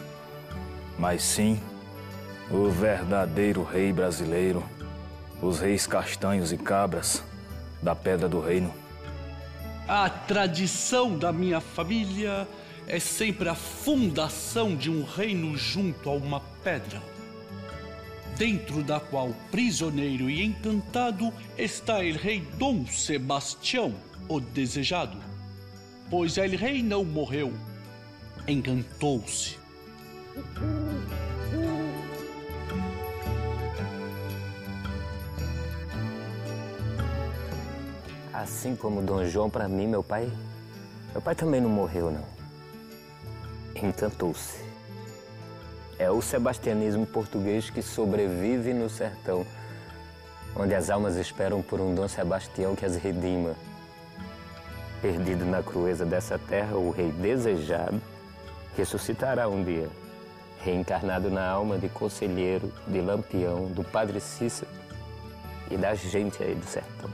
mas 0.99 1.23
sim 1.23 1.57
o 2.51 2.69
verdadeiro 2.69 3.63
rei 3.63 3.93
brasileiro, 3.93 4.61
os 5.41 5.59
reis 5.59 5.87
castanhos 5.87 6.51
e 6.51 6.57
cabras 6.57 7.23
da 7.81 7.95
Pedra 7.95 8.27
do 8.27 8.41
Reino. 8.41 8.73
A 9.87 10.09
tradição 10.09 11.17
da 11.17 11.31
minha 11.31 11.61
família 11.61 12.45
é 12.87 12.99
sempre 12.99 13.47
a 13.47 13.55
fundação 13.55 14.75
de 14.75 14.91
um 14.91 15.01
reino 15.05 15.55
junto 15.55 16.09
a 16.09 16.13
uma 16.13 16.41
pedra, 16.61 17.01
dentro 18.37 18.83
da 18.83 18.99
qual, 18.99 19.33
prisioneiro 19.49 20.29
e 20.29 20.43
encantado, 20.43 21.31
está 21.57 21.99
o 21.99 22.17
rei 22.17 22.45
Dom 22.57 22.85
Sebastião, 22.85 23.95
o 24.27 24.41
desejado. 24.41 25.34
Pois 26.09 26.37
el 26.37 26.55
rei 26.55 26.83
não 26.83 27.03
morreu, 27.03 27.51
encantou-se. 28.47 29.57
Assim 38.31 38.75
como 38.75 39.01
Dom 39.01 39.25
João, 39.25 39.49
para 39.49 39.67
mim, 39.67 39.87
meu 39.87 40.03
pai. 40.03 40.31
Meu 41.11 41.21
pai 41.21 41.33
também 41.33 41.59
não 41.59 41.69
morreu, 41.69 42.11
não. 42.11 42.25
Encantou-se. 43.81 44.63
É 45.97 46.11
o 46.11 46.21
sebastianismo 46.21 47.07
português 47.07 47.71
que 47.71 47.81
sobrevive 47.81 48.73
no 48.73 48.89
sertão, 48.89 49.43
onde 50.55 50.75
as 50.75 50.91
almas 50.91 51.15
esperam 51.15 51.63
por 51.63 51.81
um 51.81 51.95
Dom 51.95 52.07
Sebastião 52.07 52.75
que 52.75 52.85
as 52.85 52.95
redima. 52.95 53.55
Perdido 55.05 55.45
na 55.45 55.61
crueza 55.61 56.03
dessa 56.03 56.39
terra, 56.39 56.75
o 56.77 56.89
rei 56.89 57.11
desejado 57.11 58.01
ressuscitará 58.75 59.47
um 59.47 59.63
dia, 59.63 59.87
reencarnado 60.61 61.29
na 61.29 61.47
alma 61.47 61.77
de 61.77 61.87
conselheiro, 61.89 62.73
de 62.87 63.01
lampião, 63.01 63.67
do 63.67 63.83
padre 63.83 64.19
Cícero 64.19 64.71
e 65.69 65.77
da 65.77 65.93
gente 65.93 66.41
aí 66.41 66.55
do 66.55 66.65
sertão. 66.65 67.11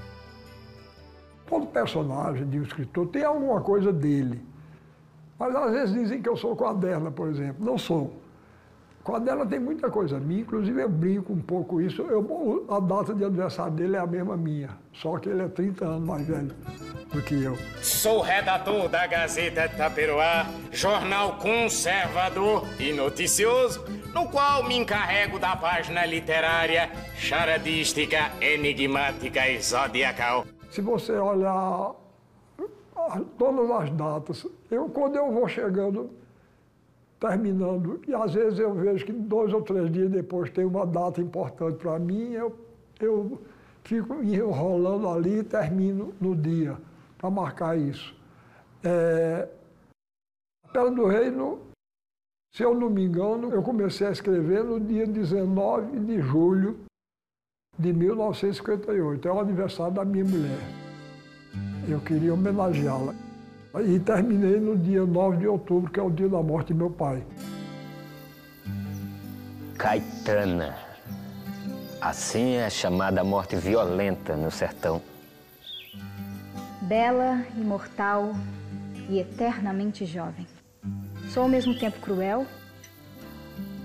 Todo 1.46 1.66
personagem 1.66 2.48
de 2.48 2.60
um 2.60 2.64
escritor 2.64 3.08
tem 3.08 3.26
alguma 3.26 3.60
coisa 3.60 3.92
dele. 3.92 4.42
Mas 5.38 5.54
às 5.54 5.72
vezes 5.72 5.94
dizem 5.94 6.22
que 6.22 6.30
eu 6.30 6.38
sou 6.38 6.56
quaderna, 6.56 7.12
por 7.12 7.28
exemplo. 7.28 7.58
Não 7.60 7.78
sou. 7.78 8.21
Quaderna 9.12 9.46
tem 9.46 9.60
muita 9.60 9.90
coisa 9.90 10.18
minha, 10.22 10.40
inclusive 10.40 10.82
eu 10.82 10.88
brinco 10.88 11.34
um 11.34 11.42
pouco 11.42 11.82
isso. 11.82 12.02
Eu, 12.04 12.66
a 12.70 12.80
data 12.80 13.14
de 13.14 13.26
aniversário 13.26 13.74
dele 13.74 13.98
é 13.98 14.00
a 14.00 14.08
mesma 14.08 14.38
minha, 14.38 14.70
só 14.94 15.18
que 15.18 15.28
ele 15.28 15.42
é 15.42 15.50
30 15.50 15.84
anos 15.84 16.08
mais 16.08 16.26
velho 16.26 16.56
do 17.12 17.22
que 17.22 17.44
eu. 17.44 17.58
Sou 17.82 18.22
redator 18.22 18.88
da 18.88 19.06
Gazeta 19.06 19.68
Taperoá, 19.68 20.46
jornal 20.72 21.34
conservador 21.40 22.66
e 22.80 22.94
noticioso, 22.94 23.84
no 24.14 24.30
qual 24.30 24.64
me 24.64 24.78
encarrego 24.78 25.38
da 25.38 25.58
página 25.58 26.06
literária, 26.06 26.90
charadística, 27.18 28.32
enigmática 28.40 29.46
e 29.50 29.62
zodiacal. 29.62 30.46
Se 30.70 30.80
você 30.80 31.12
olhar 31.18 31.96
todas 33.38 33.72
as 33.72 33.90
datas, 33.92 34.48
eu 34.70 34.88
quando 34.88 35.18
eu 35.18 35.30
vou 35.34 35.50
chegando, 35.50 36.10
terminando, 37.22 38.02
e 38.08 38.16
às 38.16 38.34
vezes 38.34 38.58
eu 38.58 38.74
vejo 38.74 39.06
que 39.06 39.14
dois 39.14 39.54
ou 39.54 39.62
três 39.62 39.92
dias 39.92 40.10
depois 40.10 40.50
tem 40.50 40.66
uma 40.66 40.88
data 40.88 41.22
importante 41.22 41.78
para 41.78 42.00
mim, 42.00 42.32
eu, 42.32 42.52
eu 43.00 43.40
fico 43.84 44.24
enrolando 44.24 45.08
ali 45.08 45.38
e 45.38 45.44
termino 45.44 46.16
no 46.20 46.36
dia, 46.36 46.76
para 47.20 47.30
marcar 47.30 47.78
isso. 47.78 48.16
É, 48.84 49.48
Pedra 50.74 50.90
do 50.90 51.06
Reino, 51.06 51.60
se 52.56 52.64
eu 52.64 52.74
não 52.74 52.90
me 52.90 53.04
engano, 53.04 53.52
eu 53.52 53.62
comecei 53.62 54.08
a 54.08 54.12
escrever 54.12 54.64
no 54.64 54.80
dia 54.80 55.06
19 55.06 56.00
de 56.00 56.20
julho 56.22 56.80
de 57.78 57.94
1958. 57.94 59.28
É 59.28 59.32
o 59.32 59.40
aniversário 59.40 59.94
da 59.94 60.04
minha 60.04 60.26
mulher. 60.26 60.60
Eu 61.88 62.00
queria 62.00 62.34
homenageá-la. 62.34 63.14
E 63.80 64.00
terminei 64.00 64.60
no 64.60 64.78
dia 64.78 65.06
9 65.06 65.38
de 65.38 65.48
outubro, 65.48 65.90
que 65.90 66.00
é 66.00 66.04
o 66.04 66.10
dia 66.10 66.28
da 66.28 66.44
morte 66.44 66.68
de 66.68 66.74
meu 66.74 66.90
pai. 66.90 67.24
Caetana. 69.78 70.76
Assim 72.02 72.56
é 72.56 72.70
chamada 72.70 73.22
a 73.22 73.24
morte 73.24 73.56
violenta 73.56 74.36
no 74.36 74.52
sertão. 74.52 75.02
Bela, 76.82 77.46
imortal 77.56 78.36
e 79.10 79.20
eternamente 79.20 80.06
jovem. 80.06 80.46
Sou 81.30 81.44
ao 81.44 81.50
mesmo 81.50 81.78
tempo 81.80 81.98
cruel, 82.02 82.46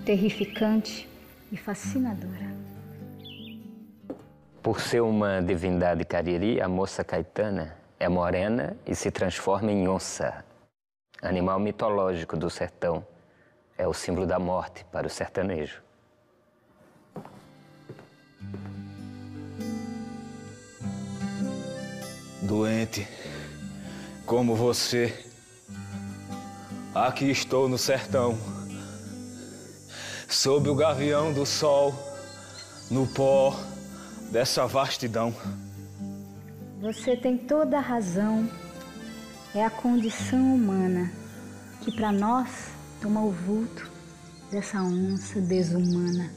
terrificante 0.05 1.09
e 1.53 1.57
fascinadora. 1.57 2.53
Por 4.61 4.81
ser 4.81 5.01
uma 5.01 5.41
divindade 5.41 6.05
cariri, 6.05 6.61
a 6.61 6.69
moça 6.69 7.05
Caetana 7.05 7.86
é 7.99 8.09
morena 8.09 8.77
e 8.87 8.95
se 8.95 9.11
transforma 9.11 9.73
em 9.73 9.89
onça. 9.89 10.45
Animal 11.23 11.59
mitológico 11.59 12.37
do 12.37 12.51
sertão. 12.51 13.07
É 13.79 13.87
o 13.87 13.93
símbolo 13.93 14.27
da 14.27 14.39
morte 14.39 14.85
para 14.87 15.07
o 15.07 15.11
sertanejo. 15.11 15.83
Doente 22.43 23.07
como 24.27 24.57
você, 24.57 25.25
aqui 26.93 27.31
estou 27.31 27.69
no 27.69 27.79
sertão, 27.79 28.37
sob 30.29 30.69
o 30.69 30.75
gavião 30.75 31.33
do 31.33 31.47
sol, 31.47 31.95
no 32.91 33.07
pó 33.07 33.57
dessa 34.33 34.67
vastidão. 34.67 35.33
Você 36.81 37.17
tem 37.17 37.39
toda 37.39 37.79
a 37.79 37.81
razão. 37.81 38.49
É 39.55 39.65
a 39.65 39.71
condição 39.71 40.55
humana 40.55 41.11
que 41.81 41.91
para 41.91 42.13
nós 42.13 42.69
toma 43.01 43.23
o 43.23 43.31
vulto 43.31 43.91
dessa 44.51 44.83
onça 44.83 45.41
desumana. 45.41 46.31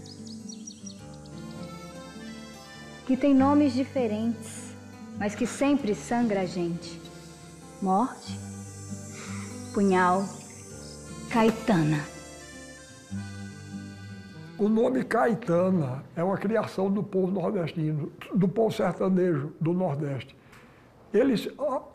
Que 3.06 3.18
tem 3.18 3.36
nomes 3.36 3.74
diferentes, 3.74 4.74
mas 5.18 5.36
que 5.36 5.46
sempre 5.46 5.94
sangra 5.94 6.42
a 6.42 6.46
gente. 6.46 7.02
Morte, 7.82 8.40
punhal, 9.74 10.24
Caetana. 11.30 12.19
O 14.60 14.68
nome 14.68 15.06
Caetana 15.06 16.04
é 16.18 16.22
uma 16.22 16.38
criação 16.38 16.92
do 16.92 17.02
povo 17.02 17.32
nordestino, 17.32 18.12
do 18.36 18.46
povo 18.46 18.76
sertanejo 18.76 19.54
do 19.58 19.72
Nordeste. 19.72 20.36
Eles, 21.14 21.48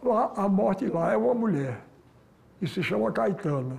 lá, 0.03 0.33
a 0.35 0.49
morte 0.49 0.87
lá 0.87 1.13
é 1.13 1.17
uma 1.17 1.35
mulher 1.35 1.83
e 2.63 2.67
se 2.67 2.83
chama 2.83 3.13
Caetana. 3.13 3.77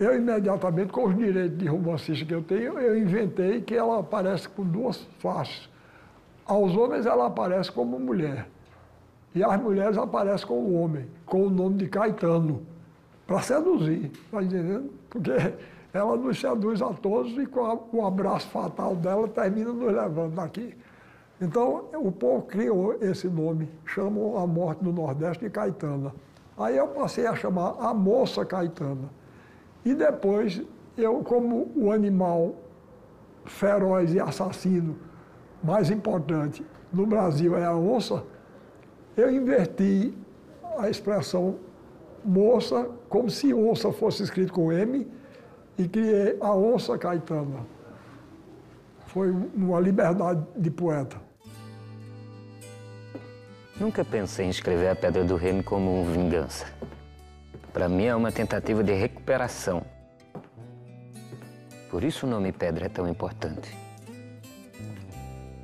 Eu 0.00 0.16
imediatamente, 0.16 0.90
com 0.90 1.06
os 1.06 1.16
direitos 1.16 1.56
de 1.58 1.66
romancista 1.66 2.24
que 2.24 2.34
eu 2.34 2.42
tenho, 2.42 2.76
eu 2.76 2.98
inventei 2.98 3.60
que 3.60 3.76
ela 3.76 4.00
aparece 4.00 4.48
com 4.48 4.64
duas 4.64 5.06
faces. 5.20 5.68
Aos 6.44 6.76
homens 6.76 7.06
ela 7.06 7.28
aparece 7.28 7.70
como 7.70 8.00
mulher 8.00 8.48
e 9.32 9.44
às 9.44 9.60
mulheres 9.62 9.96
aparece 9.96 10.44
como 10.44 10.72
homem, 10.72 11.06
com 11.24 11.46
o 11.46 11.50
nome 11.50 11.76
de 11.76 11.86
Caetano, 11.86 12.62
para 13.28 13.40
seduzir, 13.42 14.10
está 14.26 14.42
entendendo? 14.42 14.90
Porque 15.08 15.30
ela 15.92 16.16
nos 16.16 16.40
seduz 16.40 16.80
a 16.80 16.92
todos 16.92 17.32
e 17.32 17.46
com 17.46 17.64
a, 17.64 17.78
o 17.92 18.06
abraço 18.06 18.48
fatal 18.48 18.94
dela 18.94 19.26
termina 19.28 19.72
nos 19.72 19.92
levando 19.92 20.34
daqui. 20.34 20.76
Então, 21.40 21.86
o 21.94 22.12
povo 22.12 22.42
criou 22.42 22.94
esse 23.00 23.26
nome, 23.26 23.68
chamam 23.84 24.36
a 24.36 24.46
morte 24.46 24.84
do 24.84 24.92
Nordeste 24.92 25.44
de 25.44 25.50
Caetana. 25.50 26.14
Aí 26.56 26.76
eu 26.76 26.88
passei 26.88 27.26
a 27.26 27.34
chamar 27.34 27.76
a 27.80 27.94
moça 27.94 28.44
Caetana. 28.44 29.08
E 29.84 29.94
depois, 29.94 30.62
eu, 30.96 31.24
como 31.24 31.72
o 31.74 31.90
animal 31.90 32.54
feroz 33.46 34.12
e 34.12 34.20
assassino 34.20 34.96
mais 35.62 35.90
importante 35.90 36.64
no 36.92 37.06
Brasil 37.06 37.56
é 37.56 37.64
a 37.64 37.74
onça, 37.74 38.22
eu 39.16 39.30
inverti 39.30 40.14
a 40.78 40.88
expressão 40.88 41.56
moça, 42.24 42.90
como 43.08 43.30
se 43.30 43.52
onça 43.54 43.90
fosse 43.92 44.22
escrito 44.22 44.52
com 44.52 44.70
M, 44.70 45.06
e 45.80 45.88
criei 45.88 46.36
a 46.40 46.54
onça 46.54 46.98
Caetana. 46.98 47.66
Foi 49.06 49.30
uma 49.30 49.80
liberdade 49.80 50.44
de 50.56 50.70
poeta. 50.70 51.16
Nunca 53.80 54.04
pensei 54.04 54.44
em 54.44 54.50
escrever 54.50 54.88
a 54.88 54.94
Pedra 54.94 55.24
do 55.24 55.36
Reino 55.36 55.64
como 55.64 56.04
vingança. 56.04 56.66
Para 57.72 57.88
mim 57.88 58.04
é 58.04 58.14
uma 58.14 58.30
tentativa 58.30 58.84
de 58.84 58.92
recuperação. 58.92 59.82
Por 61.90 62.04
isso 62.04 62.26
o 62.26 62.28
nome 62.28 62.52
Pedra 62.52 62.86
é 62.86 62.88
tão 62.90 63.08
importante. 63.08 63.74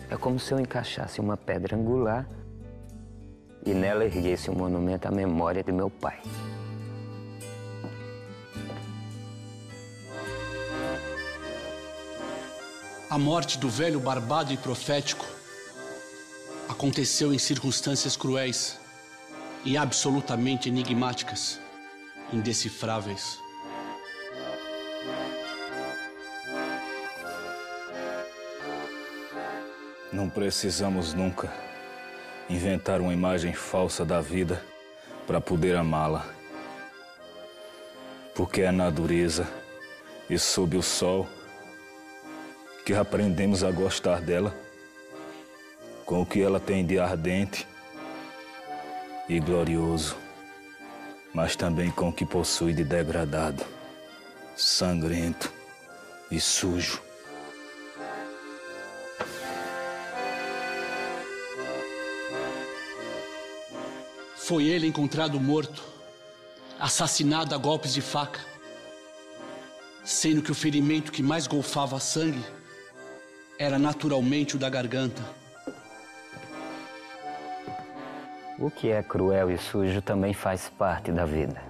É 0.08 0.16
como 0.16 0.38
se 0.40 0.54
eu 0.54 0.58
encaixasse 0.58 1.20
uma 1.20 1.36
pedra 1.36 1.76
angular 1.76 2.26
e 3.64 3.74
nela 3.74 4.04
erguesse 4.04 4.50
um 4.50 4.54
monumento 4.54 5.08
à 5.08 5.10
memória 5.10 5.62
de 5.62 5.72
meu 5.72 5.90
pai. 5.90 6.20
A 13.08 13.16
morte 13.16 13.56
do 13.56 13.68
velho 13.68 14.00
barbado 14.00 14.52
e 14.52 14.56
profético 14.56 15.24
aconteceu 16.68 17.32
em 17.32 17.38
circunstâncias 17.38 18.16
cruéis 18.16 18.80
e 19.64 19.76
absolutamente 19.76 20.68
enigmáticas, 20.68 21.60
indecifráveis. 22.32 23.38
Não 30.12 30.28
precisamos 30.28 31.14
nunca 31.14 31.52
inventar 32.50 33.00
uma 33.00 33.12
imagem 33.12 33.52
falsa 33.52 34.04
da 34.04 34.20
vida 34.20 34.60
para 35.28 35.40
poder 35.40 35.76
amá-la. 35.76 36.26
Porque 38.34 38.62
é 38.62 38.66
a 38.66 38.72
natureza 38.72 39.48
e 40.28 40.36
sob 40.36 40.76
o 40.76 40.82
sol 40.82 41.28
que 42.86 42.94
aprendemos 42.94 43.64
a 43.64 43.70
gostar 43.72 44.20
dela 44.20 44.56
com 46.04 46.22
o 46.22 46.24
que 46.24 46.40
ela 46.40 46.60
tem 46.60 46.86
de 46.86 47.00
ardente 47.00 47.66
e 49.28 49.40
glorioso, 49.40 50.16
mas 51.34 51.56
também 51.56 51.90
com 51.90 52.10
o 52.10 52.12
que 52.12 52.24
possui 52.24 52.72
de 52.72 52.84
degradado, 52.84 53.64
sangrento 54.56 55.52
e 56.30 56.38
sujo. 56.38 57.02
Foi 64.36 64.66
ele 64.66 64.86
encontrado 64.86 65.40
morto, 65.40 65.82
assassinado 66.78 67.52
a 67.52 67.58
golpes 67.58 67.92
de 67.92 68.00
faca, 68.00 68.38
sendo 70.04 70.40
que 70.40 70.52
o 70.52 70.54
ferimento 70.54 71.10
que 71.10 71.20
mais 71.20 71.48
golfava 71.48 71.98
sangue 71.98 72.44
era 73.58 73.78
naturalmente 73.78 74.56
o 74.56 74.58
da 74.58 74.68
garganta. 74.68 75.22
O 78.58 78.70
que 78.70 78.90
é 78.90 79.02
cruel 79.02 79.50
e 79.50 79.58
sujo 79.58 80.00
também 80.00 80.32
faz 80.32 80.68
parte 80.68 81.10
da 81.10 81.24
vida. 81.24 81.60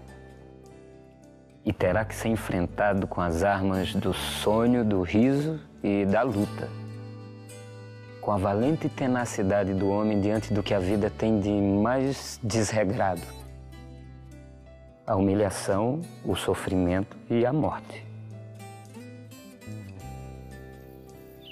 E 1.64 1.72
terá 1.72 2.04
que 2.04 2.14
ser 2.14 2.28
enfrentado 2.28 3.06
com 3.06 3.20
as 3.20 3.42
armas 3.42 3.92
do 3.92 4.12
sonho, 4.12 4.84
do 4.84 5.02
riso 5.02 5.60
e 5.82 6.04
da 6.04 6.22
luta. 6.22 6.68
Com 8.20 8.32
a 8.32 8.36
valente 8.36 8.88
tenacidade 8.88 9.74
do 9.74 9.88
homem 9.88 10.20
diante 10.20 10.52
do 10.52 10.62
que 10.62 10.74
a 10.74 10.78
vida 10.78 11.10
tem 11.10 11.40
de 11.40 11.50
mais 11.50 12.38
desregrado: 12.42 13.22
a 15.04 15.16
humilhação, 15.16 16.00
o 16.24 16.36
sofrimento 16.36 17.16
e 17.28 17.44
a 17.44 17.52
morte. 17.52 18.04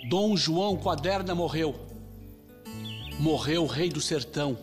Dom 0.08 0.36
João 0.36 0.76
Quaderna 0.76 1.34
morreu. 1.34 1.74
Morreu 3.18 3.64
o 3.64 3.66
rei 3.66 3.88
do 3.88 4.00
sertão 4.00 4.56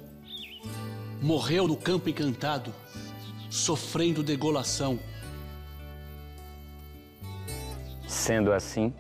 morreu 1.22 1.68
no 1.68 1.78
campo 1.78 2.10
encantado, 2.10 2.74
sofrendo 3.50 4.24
degolação. 4.24 4.98
Sendo 8.08 8.52
assim, 8.52 8.94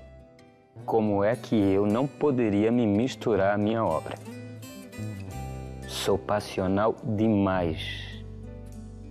como 0.85 1.23
é 1.23 1.35
que 1.35 1.55
eu 1.55 1.85
não 1.87 2.05
poderia 2.05 2.71
me 2.71 2.85
misturar 2.85 3.55
à 3.55 3.57
minha 3.57 3.83
obra? 3.83 4.15
Sou 5.87 6.17
passional 6.17 6.95
demais. 7.03 8.23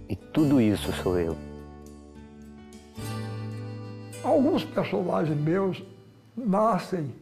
E 0.09 0.15
tudo 0.15 0.61
isso 0.61 0.93
sou 1.03 1.19
eu. 1.19 1.37
Alguns 4.23 4.65
personagens 4.65 5.37
meus 5.39 5.83
nascem 6.45 7.15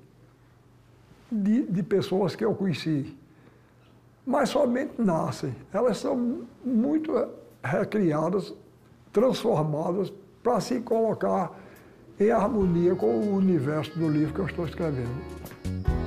de, 1.31 1.62
de 1.62 1.83
pessoas 1.83 2.35
que 2.35 2.44
eu 2.44 2.54
conheci 2.54 3.16
mas 4.28 4.50
somente 4.50 4.92
nascem. 4.98 5.54
Elas 5.72 5.96
são 5.96 6.42
muito 6.62 7.14
recriadas, 7.64 8.52
transformadas 9.11 10.12
para 10.42 10.61
se 10.61 10.81
colocar 10.81 11.50
em 12.20 12.31
harmonia 12.31 12.94
com 12.94 13.07
o 13.07 13.37
universo 13.37 13.98
do 13.98 14.07
livro 14.07 14.35
que 14.35 14.40
eu 14.40 14.46
estou 14.46 14.66
escrevendo. 14.66 15.97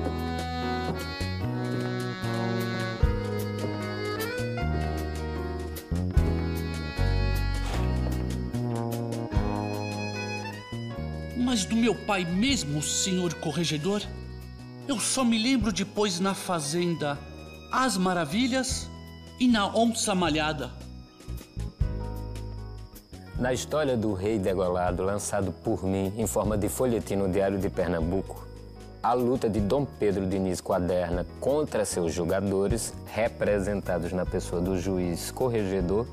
Mas 11.52 11.66
do 11.66 11.76
meu 11.76 11.94
pai 11.94 12.24
mesmo, 12.24 12.80
senhor 12.80 13.34
corregedor? 13.34 14.00
Eu 14.88 14.98
só 14.98 15.22
me 15.22 15.36
lembro 15.36 15.70
depois 15.70 16.18
na 16.18 16.32
fazenda 16.32 17.18
as 17.70 17.94
Maravilhas 17.98 18.88
e 19.38 19.46
Na 19.46 19.66
Onça 19.66 20.14
Malhada. 20.14 20.70
Na 23.38 23.52
história 23.52 23.98
do 23.98 24.14
Rei 24.14 24.38
Degolado, 24.38 25.02
lançado 25.02 25.52
por 25.52 25.84
mim 25.84 26.10
em 26.16 26.26
forma 26.26 26.56
de 26.56 26.70
folhetim 26.70 27.16
no 27.16 27.28
Diário 27.28 27.58
de 27.58 27.68
Pernambuco, 27.68 28.46
a 29.02 29.12
luta 29.12 29.50
de 29.50 29.60
Dom 29.60 29.84
Pedro 29.84 30.26
Diniz 30.26 30.58
Quaderna 30.58 31.26
contra 31.38 31.84
seus 31.84 32.14
jogadores, 32.14 32.94
representados 33.12 34.10
na 34.10 34.24
pessoa 34.24 34.62
do 34.62 34.80
juiz 34.80 35.30
corregedor, 35.30 36.06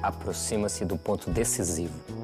aproxima-se 0.00 0.84
do 0.84 0.96
ponto 0.96 1.28
decisivo. 1.28 2.19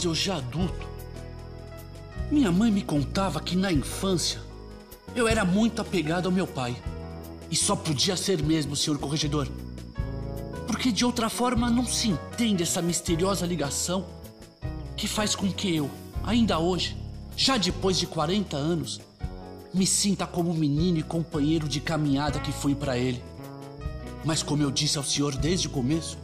De 0.00 0.06
eu 0.08 0.14
já 0.14 0.36
adulto, 0.36 0.86
minha 2.30 2.50
mãe 2.50 2.70
me 2.70 2.82
contava 2.82 3.40
que 3.40 3.56
na 3.56 3.72
infância 3.72 4.40
eu 5.14 5.28
era 5.28 5.44
muito 5.44 5.80
apegado 5.80 6.26
ao 6.26 6.32
meu 6.32 6.46
pai. 6.46 6.76
E 7.50 7.54
só 7.56 7.76
podia 7.76 8.16
ser 8.16 8.42
mesmo, 8.42 8.74
senhor 8.74 8.98
corregedor. 8.98 9.48
Porque 10.66 10.90
de 10.90 11.04
outra 11.04 11.30
forma 11.30 11.70
não 11.70 11.86
se 11.86 12.08
entende 12.08 12.62
essa 12.62 12.82
misteriosa 12.82 13.46
ligação 13.46 14.04
que 14.96 15.06
faz 15.06 15.34
com 15.36 15.50
que 15.50 15.74
eu, 15.74 15.88
ainda 16.24 16.58
hoje, 16.58 16.96
já 17.36 17.56
depois 17.56 17.96
de 17.96 18.06
40 18.06 18.56
anos, 18.56 19.00
me 19.72 19.86
sinta 19.86 20.26
como 20.26 20.50
o 20.50 20.54
menino 20.54 20.98
e 20.98 21.02
companheiro 21.02 21.68
de 21.68 21.80
caminhada 21.80 22.40
que 22.40 22.52
fui 22.52 22.74
para 22.74 22.98
ele. 22.98 23.22
Mas 24.24 24.42
como 24.42 24.62
eu 24.62 24.70
disse 24.70 24.98
ao 24.98 25.04
senhor 25.04 25.36
desde 25.36 25.68
o 25.68 25.70
começo, 25.70 26.18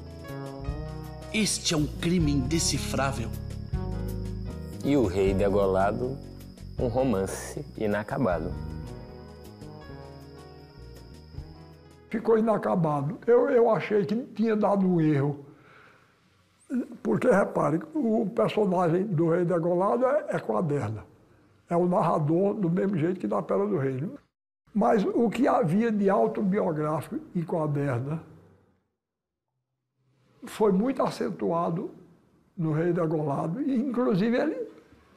este 1.32 1.72
é 1.72 1.76
um 1.76 1.86
crime 1.86 2.32
indecifrável. 2.32 3.30
E 4.90 4.96
o 4.96 5.06
rei 5.06 5.32
degolado, 5.32 6.18
um 6.76 6.88
romance 6.88 7.64
inacabado. 7.78 8.50
Ficou 12.08 12.36
inacabado. 12.36 13.16
Eu, 13.24 13.48
eu 13.50 13.70
achei 13.70 14.04
que 14.04 14.16
tinha 14.34 14.56
dado 14.56 14.84
um 14.84 15.00
erro. 15.00 15.46
Porque, 17.04 17.30
repare, 17.30 17.80
o 17.94 18.28
personagem 18.34 19.04
do 19.06 19.30
rei 19.30 19.44
degolado 19.44 20.04
é, 20.06 20.26
é 20.30 20.40
quaderna. 20.40 21.04
É 21.68 21.76
o 21.76 21.86
narrador 21.86 22.54
do 22.54 22.68
mesmo 22.68 22.98
jeito 22.98 23.20
que 23.20 23.28
na 23.28 23.40
Pérola 23.40 23.70
do 23.70 23.78
Rei. 23.78 24.10
Mas 24.74 25.04
o 25.04 25.30
que 25.30 25.46
havia 25.46 25.92
de 25.92 26.10
autobiográfico 26.10 27.14
em 27.32 27.44
quaderna 27.44 28.20
foi 30.46 30.72
muito 30.72 31.00
acentuado 31.00 31.92
no 32.60 32.72
Rei 32.72 32.92
Degolado, 32.92 33.62
e 33.62 33.74
inclusive 33.74 34.36
ele, 34.36 34.59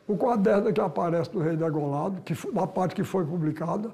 o 0.08 0.18
quaderno 0.18 0.74
que 0.74 0.82
aparece 0.82 1.32
do 1.32 1.40
Rei 1.40 1.56
Degolado, 1.56 2.22
que, 2.22 2.34
na 2.54 2.68
parte 2.68 2.96
que 2.96 3.04
foi 3.04 3.26
publicada, 3.26 3.92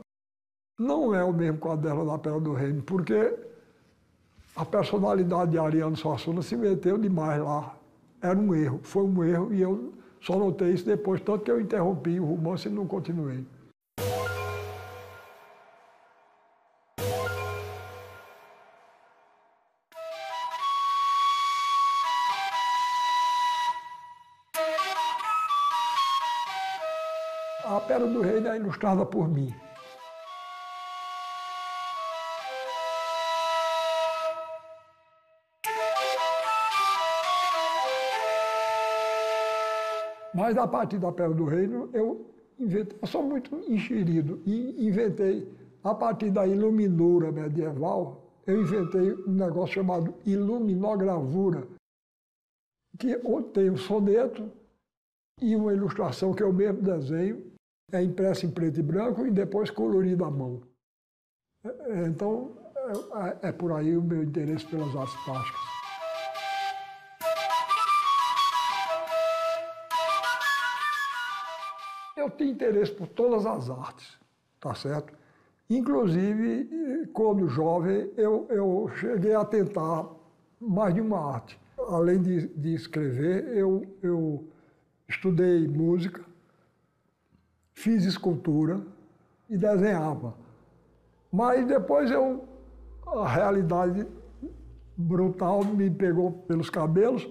não 0.80 1.14
é 1.14 1.24
o 1.24 1.34
mesmo 1.34 1.60
quaderno 1.60 2.06
da 2.06 2.18
Pérola 2.18 2.42
do 2.42 2.54
Reino, 2.54 2.82
porque 2.82 3.36
a 4.56 4.66
personalidade 4.66 5.52
de 5.52 5.60
Ariano 5.60 5.96
Suassuna 5.96 6.42
se 6.42 6.56
meteu 6.56 6.98
demais 6.98 7.42
lá. 7.42 7.76
Era 8.22 8.38
um 8.38 8.54
erro, 8.56 8.80
foi 8.84 9.04
um 9.04 9.24
erro, 9.24 9.54
e 9.54 9.62
eu 9.62 9.94
só 10.22 10.38
notei 10.38 10.74
isso 10.74 10.86
depois, 10.86 11.22
tanto 11.22 11.44
que 11.44 11.52
eu 11.52 11.62
interrompi 11.62 12.20
o 12.20 12.26
romance 12.26 12.68
e 12.68 12.72
não 12.72 12.86
continuei. 12.86 13.46
A 28.00 28.02
Pérola 28.02 28.14
do 28.14 28.22
Reino 28.22 28.48
é 28.48 28.56
ilustrada 28.56 29.06
por 29.06 29.28
mim. 29.28 29.54
Mas 40.34 40.58
a 40.58 40.66
partir 40.66 40.98
da 40.98 41.12
Pérola 41.12 41.36
do 41.36 41.44
Reino, 41.44 41.90
eu 41.92 42.26
inventei, 42.58 42.98
eu 43.02 43.08
sou 43.08 43.22
muito 43.22 43.54
enxerido, 43.70 44.42
e 44.46 44.88
inventei, 44.88 45.52
a 45.84 45.94
partir 45.94 46.32
da 46.32 46.48
iluminura 46.48 47.34
medieval, 47.34 48.24
eu 48.48 48.62
inventei 48.62 49.14
um 49.28 49.34
negócio 49.34 49.76
chamado 49.76 50.14
iluminogravura, 50.26 51.68
que 52.98 53.20
tem 53.54 53.70
um 53.70 53.78
soneto 53.78 54.50
e 55.42 55.54
uma 55.54 55.74
ilustração 55.74 56.34
que 56.34 56.44
eu 56.44 56.54
mesmo 56.54 56.82
desenho, 56.82 57.49
é 57.92 58.04
impressa 58.04 58.46
em 58.46 58.52
preto 58.52 58.80
e 58.80 58.84
branco 58.84 59.26
e 59.26 59.32
depois 59.32 59.70
colorida 59.70 60.26
à 60.26 60.32
mão. 60.32 60.62
É, 61.64 61.70
é, 61.70 62.08
então, 62.08 62.58
é, 63.42 63.50
é 63.50 63.52
por 63.52 63.72
aí 63.72 63.96
o 63.98 64.02
meu 64.02 64.24
interesse 64.24 64.66
pelas 64.66 64.96
artes 64.96 65.16
plásticas. 65.24 65.62
Eu 72.16 72.30
tenho 72.32 72.52
interesse 72.52 72.92
por 72.92 73.08
todas 73.08 73.46
as 73.46 73.70
artes, 73.70 74.18
tá 74.60 74.76
certo? 74.76 75.14
Inclusive, 75.70 77.08
quando 77.14 77.48
jovem, 77.48 78.12
eu, 78.18 78.46
eu 78.50 78.90
cheguei 78.96 79.34
a 79.34 79.46
tentar 79.46 80.08
mais 80.60 80.94
de 80.94 81.02
uma 81.02 81.34
arte. 81.34 81.60
Além 81.78 82.22
de, 82.22 82.48
de 82.48 82.74
escrever, 82.74 83.48
eu, 83.56 83.86
eu 84.02 84.48
estudei 85.08 85.68
música, 85.68 86.26
fiz 87.80 88.04
escultura 88.04 88.82
e 89.50 89.58
desenhava. 89.58 90.34
Mas 91.32 91.66
depois 91.66 92.12
eu, 92.12 92.44
a 93.08 93.28
realidade 93.28 94.06
brutal 94.98 95.64
me 95.64 95.90
pegou 95.90 96.32
pelos 96.48 96.70
cabelos 96.70 97.28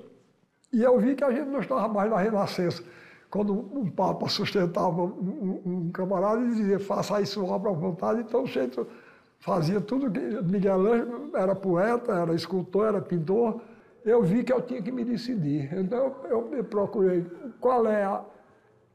e 0.73 0.83
eu 0.83 0.99
vi 0.99 1.15
que 1.15 1.23
a 1.23 1.31
gente 1.31 1.49
não 1.51 1.61
estava 1.61 1.87
mais 1.89 2.11
na 2.11 2.19
Renascença. 2.19 2.83
Quando 3.31 3.53
um 3.53 3.91
Papa 3.91 4.27
sustentava 4.29 5.03
um, 5.03 5.61
um 5.67 5.91
camarada 5.91 6.41
e 6.41 6.49
dizia, 6.49 6.81
faça 6.81 7.21
isso 7.21 7.45
obra 7.45 7.71
à 7.71 7.75
vontade, 7.75 8.21
então 8.21 8.45
o 8.45 8.47
jeito 8.47 8.87
fazia 9.41 9.83
tudo 9.83 10.11
que. 10.11 10.19
Miguel 10.43 10.81
Ângelo 10.81 11.37
era 11.37 11.55
poeta, 11.55 12.13
era 12.13 12.35
escultor, 12.35 12.87
era 12.87 13.03
pintor. 13.03 13.61
Eu 14.03 14.23
vi 14.23 14.43
que 14.43 14.53
eu 14.53 14.63
tinha 14.63 14.81
que 14.81 14.91
me 14.91 15.05
decidir. 15.05 15.71
Então 15.75 16.17
eu, 16.31 16.55
eu 16.55 16.65
procurei 16.65 17.27
qual 17.61 17.87
é 17.87 18.03
a, 18.03 18.25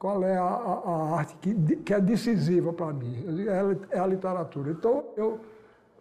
qual 0.04 0.22
é 0.22 0.36
a, 0.36 0.44
a, 0.44 1.16
arte 1.16 1.34
que, 1.40 1.78
que, 1.78 1.94
é 1.94 2.02
decisiva 2.02 2.74
para 2.74 2.92
mim. 2.92 3.24
É, 3.48 3.96
é, 3.96 4.00
a 4.02 4.06
literatura. 4.06 4.72
Então, 4.72 5.02
eu, 5.16 5.40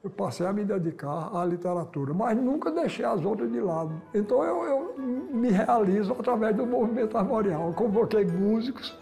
eu, 0.02 0.10
passei 0.10 0.44
a 0.44 0.52
me 0.52 0.64
dedicar 0.64 1.30
à 1.32 1.44
literatura, 1.44 2.12
mas 2.12 2.36
nunca 2.36 2.72
deixei 2.72 3.04
as 3.04 3.24
outras 3.24 3.48
de 3.52 3.60
lado. 3.60 3.92
Então, 4.12 4.42
eu, 4.42 4.64
eu 4.64 4.94
me 5.32 5.50
realizo 5.50 6.16
através 6.18 6.56
do 6.56 6.66
movimento 6.66 7.16
armorial. 7.16 7.68
Eu 7.68 7.74
convoquei 7.74 8.24
músicos 8.24 8.92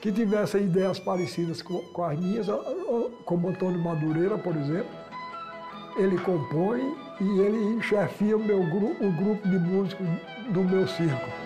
que 0.00 0.10
tivessem 0.10 0.62
ideias 0.62 0.98
parecidas 0.98 1.60
com, 1.60 1.80
com 1.92 2.04
as 2.04 2.18
minhas, 2.18 2.46
como 3.26 3.50
Antônio 3.50 3.78
Madureira, 3.78 4.38
por 4.38 4.56
exemplo. 4.56 4.88
Ele 5.98 6.18
compõe 6.20 6.80
e 7.20 7.40
ele 7.40 7.82
chefia 7.82 8.38
o, 8.38 8.40
meu, 8.40 8.62
o 8.62 8.70
grupo 8.70 9.46
de 9.46 9.58
músicos 9.58 10.06
do 10.48 10.64
meu 10.64 10.88
circo. 10.88 11.45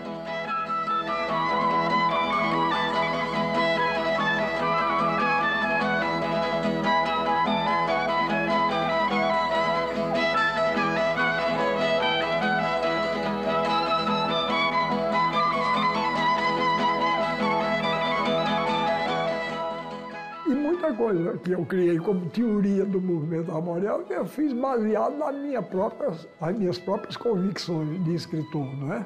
Que 21.41 21.53
eu 21.53 21.65
criei 21.65 21.99
como 21.99 22.29
teoria 22.31 22.85
do 22.85 23.01
movimento 23.01 23.51
armorial, 23.51 24.03
eu 24.09 24.27
fiz 24.27 24.53
baseado 24.53 25.17
nas 25.17 25.35
minhas 25.35 25.67
próprias, 25.67 26.29
nas 26.41 26.57
minhas 26.57 26.79
próprias 26.79 27.17
convicções 27.17 28.03
de 28.05 28.15
escritor, 28.15 28.67
não 28.79 28.93
é? 28.93 29.05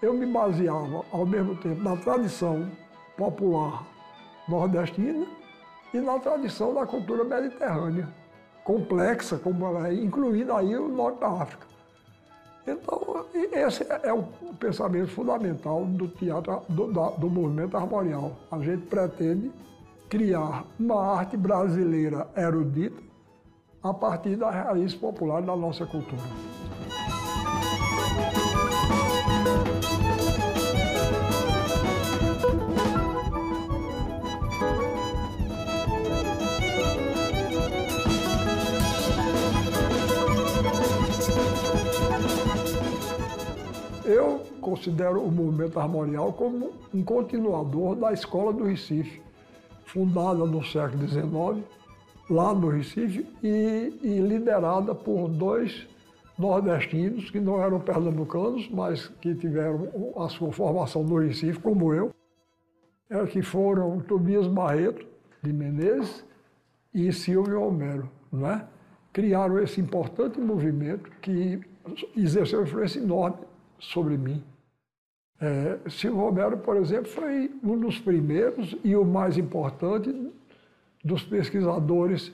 Eu 0.00 0.14
me 0.14 0.26
baseava, 0.26 1.04
ao 1.12 1.26
mesmo 1.26 1.56
tempo, 1.56 1.82
na 1.82 1.96
tradição 1.96 2.70
popular 3.16 3.84
nordestina 4.48 5.26
e 5.92 5.98
na 6.00 6.18
tradição 6.18 6.72
da 6.72 6.86
cultura 6.86 7.24
mediterrânea, 7.24 8.08
complexa, 8.64 9.38
como 9.38 9.66
ela 9.66 9.88
é, 9.88 9.94
incluindo 9.94 10.52
aí 10.54 10.76
o 10.76 10.88
norte 10.88 11.20
da 11.20 11.28
África. 11.28 11.66
Então, 12.66 13.26
esse 13.32 13.86
é 14.02 14.12
o 14.12 14.22
pensamento 14.58 15.08
fundamental 15.08 15.84
do 15.86 16.06
teatro, 16.08 16.62
do, 16.68 16.86
do 16.86 17.30
movimento 17.30 17.76
armorial. 17.76 18.32
A 18.50 18.58
gente 18.58 18.86
pretende 18.86 19.50
criar 20.08 20.64
uma 20.80 21.18
arte 21.18 21.36
brasileira 21.36 22.28
erudita 22.34 23.02
a 23.82 23.92
partir 23.92 24.36
da 24.36 24.50
raiz 24.50 24.94
popular 24.94 25.42
da 25.42 25.54
nossa 25.54 25.84
cultura. 25.86 26.22
Eu 44.06 44.40
considero 44.62 45.22
o 45.22 45.30
movimento 45.30 45.78
armorial 45.78 46.32
como 46.32 46.72
um 46.94 47.04
continuador 47.04 47.94
da 47.94 48.10
escola 48.10 48.54
do 48.54 48.64
Recife, 48.64 49.27
fundada 49.88 50.44
no 50.44 50.64
século 50.64 51.08
XIX, 51.08 51.66
lá 52.30 52.54
no 52.54 52.68
Recife, 52.68 53.26
e, 53.42 53.98
e 54.02 54.20
liderada 54.20 54.94
por 54.94 55.28
dois 55.28 55.86
nordestinos 56.38 57.30
que 57.30 57.40
não 57.40 57.62
eram 57.62 57.80
pernambucanos, 57.80 58.68
mas 58.70 59.08
que 59.20 59.34
tiveram 59.34 59.88
a 60.16 60.28
sua 60.28 60.52
formação 60.52 61.02
no 61.02 61.18
Recife, 61.18 61.58
como 61.58 61.92
eu, 61.92 62.14
é, 63.10 63.26
que 63.26 63.42
foram 63.42 63.98
Tobias 64.00 64.46
Barreto, 64.46 65.06
de 65.42 65.52
Menezes, 65.52 66.24
e 66.92 67.12
Silvio 67.12 67.62
Homero, 67.62 68.10
não 68.32 68.50
é? 68.50 68.66
criaram 69.12 69.58
esse 69.58 69.80
importante 69.80 70.38
movimento 70.40 71.10
que 71.20 71.60
exerceu 72.16 72.62
influência 72.62 72.98
enorme 73.00 73.38
sobre 73.78 74.16
mim. 74.16 74.42
É, 75.40 75.88
Silvio 75.88 76.20
Romero, 76.20 76.58
por 76.58 76.76
exemplo, 76.76 77.08
foi 77.08 77.50
um 77.62 77.78
dos 77.78 77.98
primeiros 77.98 78.76
e 78.82 78.96
o 78.96 79.04
mais 79.04 79.38
importante 79.38 80.32
dos 81.04 81.22
pesquisadores 81.22 82.32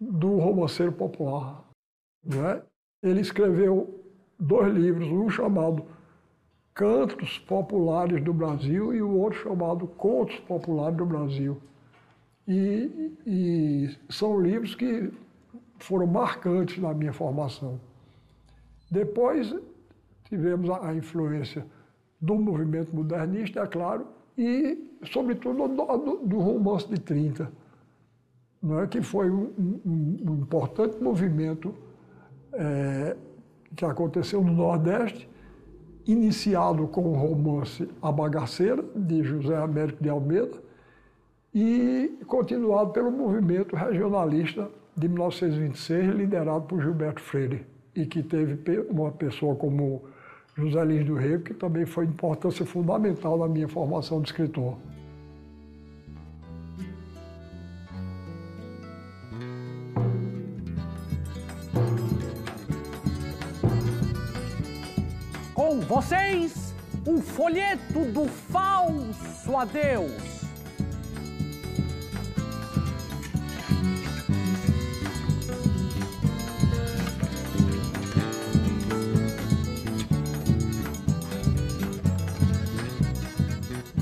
do 0.00 0.38
romanceiro 0.38 0.92
popular. 0.92 1.62
Né? 2.24 2.62
Ele 3.02 3.20
escreveu 3.20 4.02
dois 4.38 4.72
livros, 4.74 5.06
um 5.08 5.28
chamado 5.28 5.84
Cantos 6.74 7.38
Populares 7.38 8.22
do 8.22 8.32
Brasil 8.32 8.94
e 8.94 9.02
o 9.02 9.18
outro 9.18 9.40
chamado 9.40 9.86
Contos 9.86 10.38
Populares 10.40 10.96
do 10.96 11.04
Brasil. 11.04 11.60
E, 12.48 13.12
e 13.26 13.96
são 14.08 14.40
livros 14.40 14.74
que 14.74 15.12
foram 15.78 16.06
marcantes 16.06 16.78
na 16.78 16.92
minha 16.94 17.12
formação. 17.12 17.78
Depois 18.90 19.54
tivemos 20.24 20.68
a, 20.70 20.88
a 20.88 20.94
influência 20.94 21.66
do 22.24 22.36
movimento 22.36 22.94
modernista, 22.96 23.60
é 23.60 23.66
claro, 23.66 24.06
e, 24.36 24.82
sobretudo, 25.04 25.68
do, 25.68 26.16
do 26.26 26.38
romance 26.38 26.88
de 26.88 26.98
30, 26.98 27.52
não 28.62 28.80
é? 28.80 28.86
que 28.86 29.02
foi 29.02 29.30
um, 29.30 29.52
um, 29.84 30.16
um 30.26 30.34
importante 30.36 31.00
movimento 31.02 31.74
é, 32.54 33.14
que 33.76 33.84
aconteceu 33.84 34.42
no 34.42 34.52
Nordeste, 34.52 35.28
iniciado 36.06 36.86
com 36.88 37.02
o 37.02 37.12
romance 37.12 37.88
A 38.00 38.10
Bagaceira, 38.10 38.82
de 38.96 39.22
José 39.22 39.56
Américo 39.56 40.02
de 40.02 40.08
Almeida, 40.08 40.62
e 41.54 42.18
continuado 42.26 42.90
pelo 42.90 43.10
movimento 43.10 43.76
regionalista 43.76 44.68
de 44.96 45.08
1926, 45.08 46.14
liderado 46.14 46.62
por 46.62 46.80
Gilberto 46.80 47.20
Freire, 47.20 47.66
e 47.94 48.06
que 48.06 48.22
teve 48.22 48.80
uma 48.88 49.12
pessoa 49.12 49.54
como 49.54 50.13
José 50.56 50.84
Lins 50.84 51.04
do 51.04 51.14
Rego, 51.14 51.42
que 51.42 51.54
também 51.54 51.84
foi 51.84 52.04
importância 52.04 52.64
fundamental 52.64 53.36
na 53.38 53.48
minha 53.48 53.68
formação 53.68 54.20
de 54.20 54.28
escritor. 54.28 54.76
Com 65.52 65.80
vocês, 65.80 66.74
o 67.06 67.20
folheto 67.20 68.04
do 68.12 68.26
falso 68.26 69.56
adeus. 69.56 70.33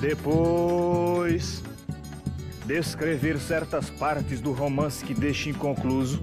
Depois 0.03 1.63
de 2.67 2.77
escrever 2.77 3.39
certas 3.39 3.89
partes 3.89 4.41
do 4.41 4.51
romance 4.51 5.05
que 5.05 5.15
deixa 5.15 5.49
inconcluso, 5.49 6.21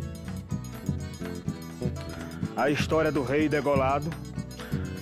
a 2.57 2.69
história 2.69 3.09
do 3.09 3.23
rei 3.23 3.47
degolado, 3.47 4.09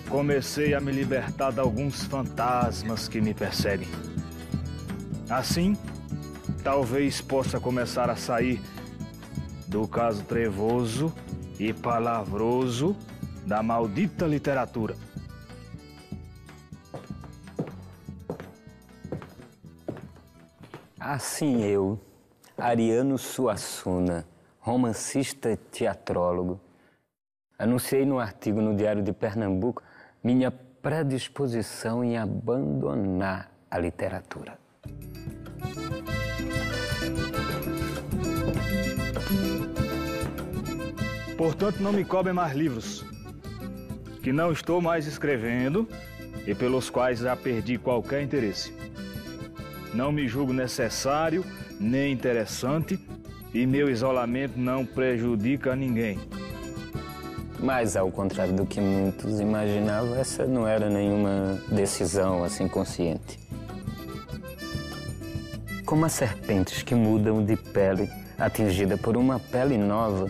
comecei 0.07 0.75
a 0.75 0.79
me 0.79 0.91
libertar 0.91 1.51
de 1.51 1.59
alguns 1.59 2.03
fantasmas 2.03 3.07
que 3.07 3.19
me 3.19 3.33
perseguem. 3.33 3.87
Assim, 5.27 5.75
talvez 6.63 7.19
possa 7.19 7.59
começar 7.59 8.11
a 8.11 8.15
sair 8.15 8.61
do 9.67 9.87
caso 9.87 10.21
trevoso 10.21 11.11
e 11.59 11.73
palavroso 11.73 12.95
da 13.43 13.63
maldita 13.63 14.27
literatura. 14.27 15.06
Assim 21.09 21.63
eu, 21.63 21.97
Ariano 22.57 23.17
Suassuna, 23.17 24.27
romancista 24.59 25.49
e 25.49 25.55
teatrólogo, 25.55 26.59
anunciei 27.57 28.05
no 28.05 28.19
artigo 28.19 28.61
no 28.61 28.75
Diário 28.75 29.01
de 29.01 29.13
Pernambuco 29.13 29.81
minha 30.21 30.51
predisposição 30.51 32.03
em 32.03 32.17
abandonar 32.17 33.49
a 33.71 33.79
literatura. 33.79 34.59
Portanto, 41.37 41.79
não 41.79 41.93
me 41.93 42.03
cobrem 42.03 42.33
mais 42.33 42.53
livros, 42.53 43.05
que 44.21 44.33
não 44.33 44.51
estou 44.51 44.81
mais 44.81 45.07
escrevendo 45.07 45.87
e 46.45 46.53
pelos 46.53 46.89
quais 46.89 47.19
já 47.19 47.33
perdi 47.33 47.77
qualquer 47.77 48.21
interesse. 48.23 48.86
Não 49.93 50.11
me 50.11 50.27
julgo 50.27 50.53
necessário 50.53 51.43
nem 51.79 52.11
interessante 52.11 52.99
e 53.53 53.65
meu 53.65 53.89
isolamento 53.89 54.59
não 54.59 54.85
prejudica 54.85 55.75
ninguém. 55.75 56.19
Mas, 57.59 57.95
ao 57.95 58.11
contrário 58.11 58.53
do 58.53 58.65
que 58.65 58.79
muitos 58.79 59.39
imaginavam, 59.39 60.15
essa 60.15 60.45
não 60.45 60.67
era 60.67 60.89
nenhuma 60.89 61.59
decisão 61.69 62.43
assim 62.43 62.67
consciente. 62.67 63.39
Como 65.85 66.05
as 66.05 66.13
serpentes 66.13 66.83
que 66.83 66.93
mudam 66.93 67.43
de 67.43 67.55
pele, 67.55 68.09
atingida 68.37 68.97
por 68.97 69.17
uma 69.17 69.39
pele 69.39 69.77
nova, 69.77 70.29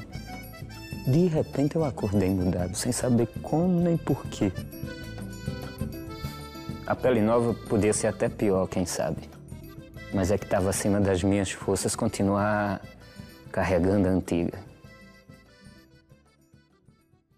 de 1.06 1.28
repente 1.28 1.76
eu 1.76 1.84
acordei 1.84 2.30
mudado, 2.30 2.76
sem 2.78 2.92
saber 2.92 3.28
como 3.42 3.82
nem 3.82 3.98
porquê. 3.98 4.52
A 6.86 6.96
pele 6.96 7.20
nova 7.20 7.54
podia 7.68 7.92
ser 7.92 8.08
até 8.08 8.30
pior, 8.30 8.68
quem 8.68 8.86
sabe 8.86 9.37
mas 10.14 10.32
é 10.32 10.38
que 10.38 10.46
estava 10.46 10.70
acima 10.70 11.00
das 11.00 11.24
minhas 11.24 11.52
forças 11.52 11.96
continuar 11.96 12.82
carregando 13.52 14.08
a 14.08 14.12
antiga. 14.12 14.60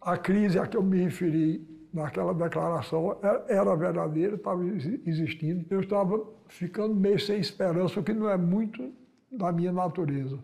A 0.02 0.18
crise 0.18 0.58
a 0.60 0.66
que 0.66 0.78
eu 0.78 0.84
me 0.84 1.04
referi 1.04 1.68
naquela 1.94 2.34
declaração 2.34 3.18
é, 3.22 3.56
era 3.56 3.76
verdadeira, 3.76 4.36
estava 4.36 4.64
existindo. 5.06 5.66
Eu 5.70 5.82
estava 5.82 6.24
ficando 6.48 6.96
meio 6.96 7.20
sem 7.20 7.40
esperança, 7.40 8.00
o 8.00 8.04
que 8.04 8.14
não 8.14 8.30
é 8.30 8.38
muito 8.38 8.92
da 9.32 9.52
minha 9.52 9.72
natureza. 9.72 10.40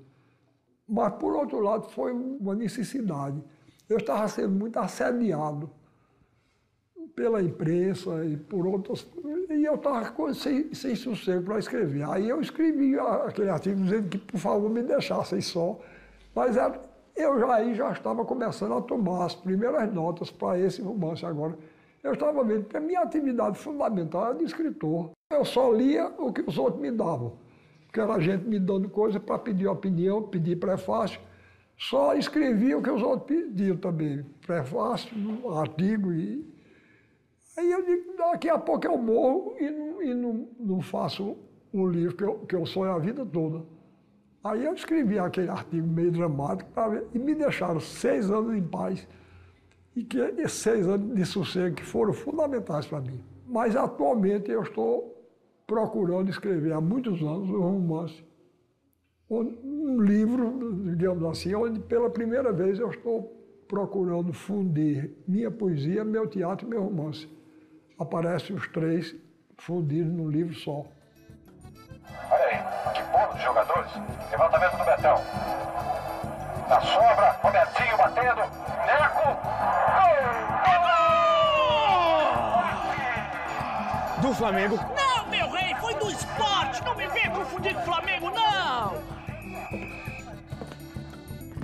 Mas, 0.88 1.14
por 1.16 1.36
outro 1.36 1.60
lado, 1.60 1.90
foi 1.90 2.12
uma 2.12 2.54
necessidade. 2.54 3.42
Eu 3.90 3.98
estava 3.98 4.28
sendo 4.28 4.52
muito 4.52 4.78
assediado 4.78 5.70
pela 7.16 7.42
imprensa 7.42 8.26
e 8.26 8.36
por 8.36 8.68
outras. 8.68 9.08
E 9.50 9.64
eu 9.64 9.76
estava 9.76 10.34
sem, 10.34 10.74
sem 10.74 10.96
sossego 10.96 11.44
para 11.44 11.60
escrever. 11.60 12.04
Aí 12.10 12.28
eu 12.28 12.42
escrevi 12.42 13.00
aquele 13.00 13.50
artigo 13.50 13.82
dizendo 13.82 14.10
que, 14.10 14.18
por 14.18 14.40
favor, 14.40 14.70
me 14.70 14.84
deixassem 14.84 15.40
só. 15.40 15.80
Mas 16.36 16.58
era, 16.58 16.80
eu 17.16 17.40
já, 17.40 17.56
aí 17.56 17.74
já 17.74 17.92
estava 17.92 18.26
começando 18.26 18.74
a 18.74 18.82
tomar 18.82 19.26
as 19.26 19.36
primeiras 19.36 19.92
notas 19.94 20.30
para 20.30 20.60
esse 20.60 20.82
romance 20.82 21.26
agora. 21.26 21.58
Eu 22.04 22.14
estava 22.14 22.44
vendo 22.44 22.66
que 22.66 22.78
a 22.78 22.80
minha 22.80 23.02
atividade 23.02 23.58
fundamental 23.58 24.26
era 24.26 24.36
de 24.36 24.44
escritor. 24.44 25.12
Eu 25.32 25.46
só 25.46 25.72
lia 25.72 26.12
o 26.20 26.32
que 26.32 26.42
os 26.42 26.58
outros 26.58 26.82
me 26.82 26.92
davam. 26.92 27.34
Que 27.92 28.00
era 28.00 28.20
gente 28.20 28.46
me 28.46 28.60
dando 28.60 28.90
coisa 28.90 29.20
para 29.20 29.40
pedir 29.40 29.68
opinião, 29.68 30.22
pedir 30.22 30.58
prefácio. 30.58 31.20
Só 31.78 32.14
escrevia 32.14 32.78
o 32.78 32.82
que 32.82 32.92
os 32.92 33.02
outros 33.02 33.28
pediam 33.28 33.78
também. 33.78 34.24
Prefácio, 34.46 35.10
artigo 35.58 36.14
e 36.14 36.55
Aí 37.58 37.72
eu 37.72 37.86
digo, 37.86 38.18
daqui 38.18 38.50
a 38.50 38.58
pouco 38.58 38.86
eu 38.86 38.98
morro 38.98 39.56
e 39.60 39.70
não, 39.70 40.04
e 40.04 40.14
não, 40.14 40.48
não 40.60 40.82
faço 40.82 41.38
o 41.72 41.88
livro 41.88 42.16
que 42.16 42.24
eu, 42.24 42.40
que 42.40 42.56
eu 42.56 42.66
sonho 42.66 42.92
a 42.92 43.00
vida 43.00 43.26
toda. 43.26 43.64
Aí 44.44 44.66
eu 44.66 44.74
escrevi 44.74 45.18
aquele 45.18 45.50
artigo 45.50 45.88
meio 45.88 46.12
dramático 46.12 46.70
ver, 46.90 47.08
e 47.14 47.20
me 47.20 47.34
deixaram 47.34 47.80
seis 47.80 48.30
anos 48.30 48.56
em 48.56 48.62
paz. 48.62 49.08
E 49.96 50.04
que 50.04 50.20
esses 50.20 50.60
seis 50.60 50.86
anos 50.86 51.16
de 51.16 51.26
sossego 51.26 51.76
que 51.76 51.84
foram 51.84 52.12
fundamentais 52.12 52.86
para 52.86 53.00
mim. 53.00 53.24
Mas 53.48 53.76
atualmente 53.76 54.52
eu 54.52 54.62
estou 54.62 55.16
procurando 55.66 56.30
escrever 56.30 56.74
há 56.74 56.82
muitos 56.82 57.22
anos 57.22 57.50
um 57.50 57.62
romance, 57.62 58.24
um 59.30 60.02
livro, 60.02 60.76
digamos 60.84 61.24
assim, 61.24 61.56
onde 61.56 61.80
pela 61.80 62.10
primeira 62.10 62.52
vez 62.52 62.78
eu 62.78 62.90
estou 62.90 63.34
procurando 63.68 64.32
fundir 64.34 65.16
minha 65.28 65.50
poesia, 65.50 66.04
meu 66.04 66.28
teatro 66.28 66.68
e 66.68 66.70
meu 66.70 66.84
romance 66.84 67.28
aparecem 68.00 68.56
os 68.56 68.68
três 68.68 69.16
fundidos 69.58 70.12
num 70.14 70.30
livro 70.30 70.54
só. 70.54 70.86
Olha 72.30 72.46
aí, 72.46 72.58
que 72.94 73.02
bolo 73.04 73.34
de 73.34 73.44
jogadores. 73.44 73.92
Levantamento 74.32 74.78
do 74.78 74.86
Betão. 74.86 75.22
Na 76.68 76.82
sobra, 76.82 77.32
Robertinho 77.42 77.98
batendo. 77.98 78.42
Neco. 78.86 79.28
Gol! 84.16 84.22
Do 84.22 84.34
Flamengo. 84.34 84.76
Não, 84.76 85.28
meu 85.30 85.50
rei, 85.52 85.76
foi 85.76 85.94
do 85.96 86.10
esporte. 86.10 86.84
Não 86.84 86.96
me 86.96 87.08
venha 87.08 87.32
confundir 87.32 87.74
com 87.76 87.82
o 87.82 87.86
Flamengo, 87.86 88.32
não. 88.32 88.94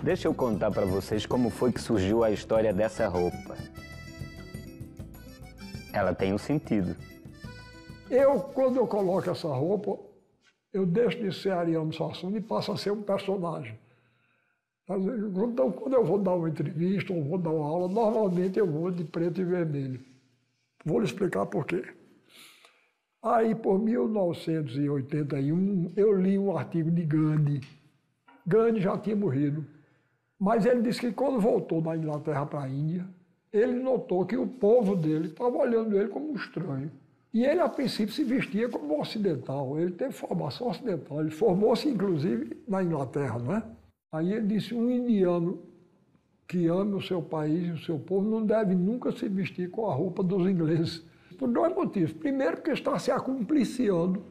Deixa 0.03 0.27
eu 0.27 0.33
contar 0.33 0.71
para 0.71 0.85
vocês 0.85 1.25
como 1.25 1.49
foi 1.49 1.71
que 1.71 1.79
surgiu 1.81 2.23
a 2.23 2.31
história 2.31 2.73
dessa 2.73 3.07
roupa 3.07 3.37
ela 6.01 6.13
tem 6.13 6.33
um 6.33 6.37
sentido. 6.37 6.95
Eu, 8.09 8.39
quando 8.39 8.77
eu 8.77 8.87
coloco 8.87 9.29
essa 9.29 9.47
roupa, 9.47 9.97
eu 10.73 10.85
deixo 10.85 11.19
de 11.19 11.33
ser 11.33 11.51
Ariano 11.51 11.93
Suassuna 11.93 12.37
e 12.37 12.41
passo 12.41 12.71
a 12.71 12.77
ser 12.77 12.91
um 12.91 13.01
personagem. 13.01 13.79
Então, 14.89 15.71
quando 15.71 15.93
eu 15.93 16.03
vou 16.03 16.17
dar 16.17 16.35
uma 16.35 16.49
entrevista 16.49 17.13
ou 17.13 17.23
vou 17.23 17.37
dar 17.37 17.51
uma 17.51 17.65
aula, 17.65 17.87
normalmente 17.87 18.59
eu 18.59 18.67
vou 18.67 18.91
de 18.91 19.05
preto 19.05 19.39
e 19.39 19.45
vermelho. 19.45 20.01
Vou 20.83 20.99
lhe 20.99 21.05
explicar 21.05 21.45
por 21.45 21.65
quê. 21.65 21.83
Aí, 23.23 23.53
por 23.53 23.79
1981, 23.79 25.93
eu 25.95 26.19
li 26.19 26.37
um 26.37 26.57
artigo 26.57 26.89
de 26.89 27.05
Gandhi. 27.05 27.61
Gandhi 28.45 28.81
já 28.81 28.97
tinha 28.97 29.15
morrido. 29.15 29.65
Mas 30.39 30.65
ele 30.65 30.81
disse 30.81 30.99
que 30.99 31.13
quando 31.13 31.39
voltou 31.39 31.81
da 31.81 31.95
Inglaterra 31.95 32.45
para 32.47 32.63
a 32.63 32.69
Índia, 32.69 33.07
ele 33.51 33.73
notou 33.73 34.25
que 34.25 34.37
o 34.37 34.47
povo 34.47 34.95
dele 34.95 35.27
estava 35.27 35.57
olhando 35.57 35.97
ele 35.97 36.07
como 36.07 36.31
um 36.31 36.35
estranho. 36.35 36.91
E 37.33 37.45
ele, 37.45 37.61
a 37.61 37.69
princípio, 37.69 38.13
se 38.13 38.23
vestia 38.23 38.67
como 38.69 38.99
ocidental. 38.99 39.79
Ele 39.79 39.91
teve 39.91 40.11
formação 40.11 40.67
ocidental. 40.67 41.21
Ele 41.21 41.31
formou-se, 41.31 41.87
inclusive, 41.87 42.61
na 42.67 42.83
Inglaterra, 42.83 43.39
não 43.39 43.55
é? 43.55 43.63
Aí 44.11 44.33
ele 44.33 44.47
disse: 44.47 44.73
um 44.73 44.89
indiano 44.89 45.63
que 46.47 46.67
ama 46.67 46.97
o 46.97 47.01
seu 47.01 47.21
país 47.21 47.67
e 47.67 47.71
o 47.71 47.77
seu 47.77 47.97
povo 47.97 48.29
não 48.29 48.45
deve 48.45 48.75
nunca 48.75 49.11
se 49.13 49.29
vestir 49.29 49.69
com 49.69 49.89
a 49.89 49.93
roupa 49.93 50.21
dos 50.21 50.45
ingleses. 50.49 51.05
Por 51.37 51.49
dois 51.49 51.73
motivos. 51.73 52.11
Primeiro, 52.11 52.57
porque 52.57 52.71
está 52.71 52.99
se 52.99 53.09
acumpliciando 53.09 54.21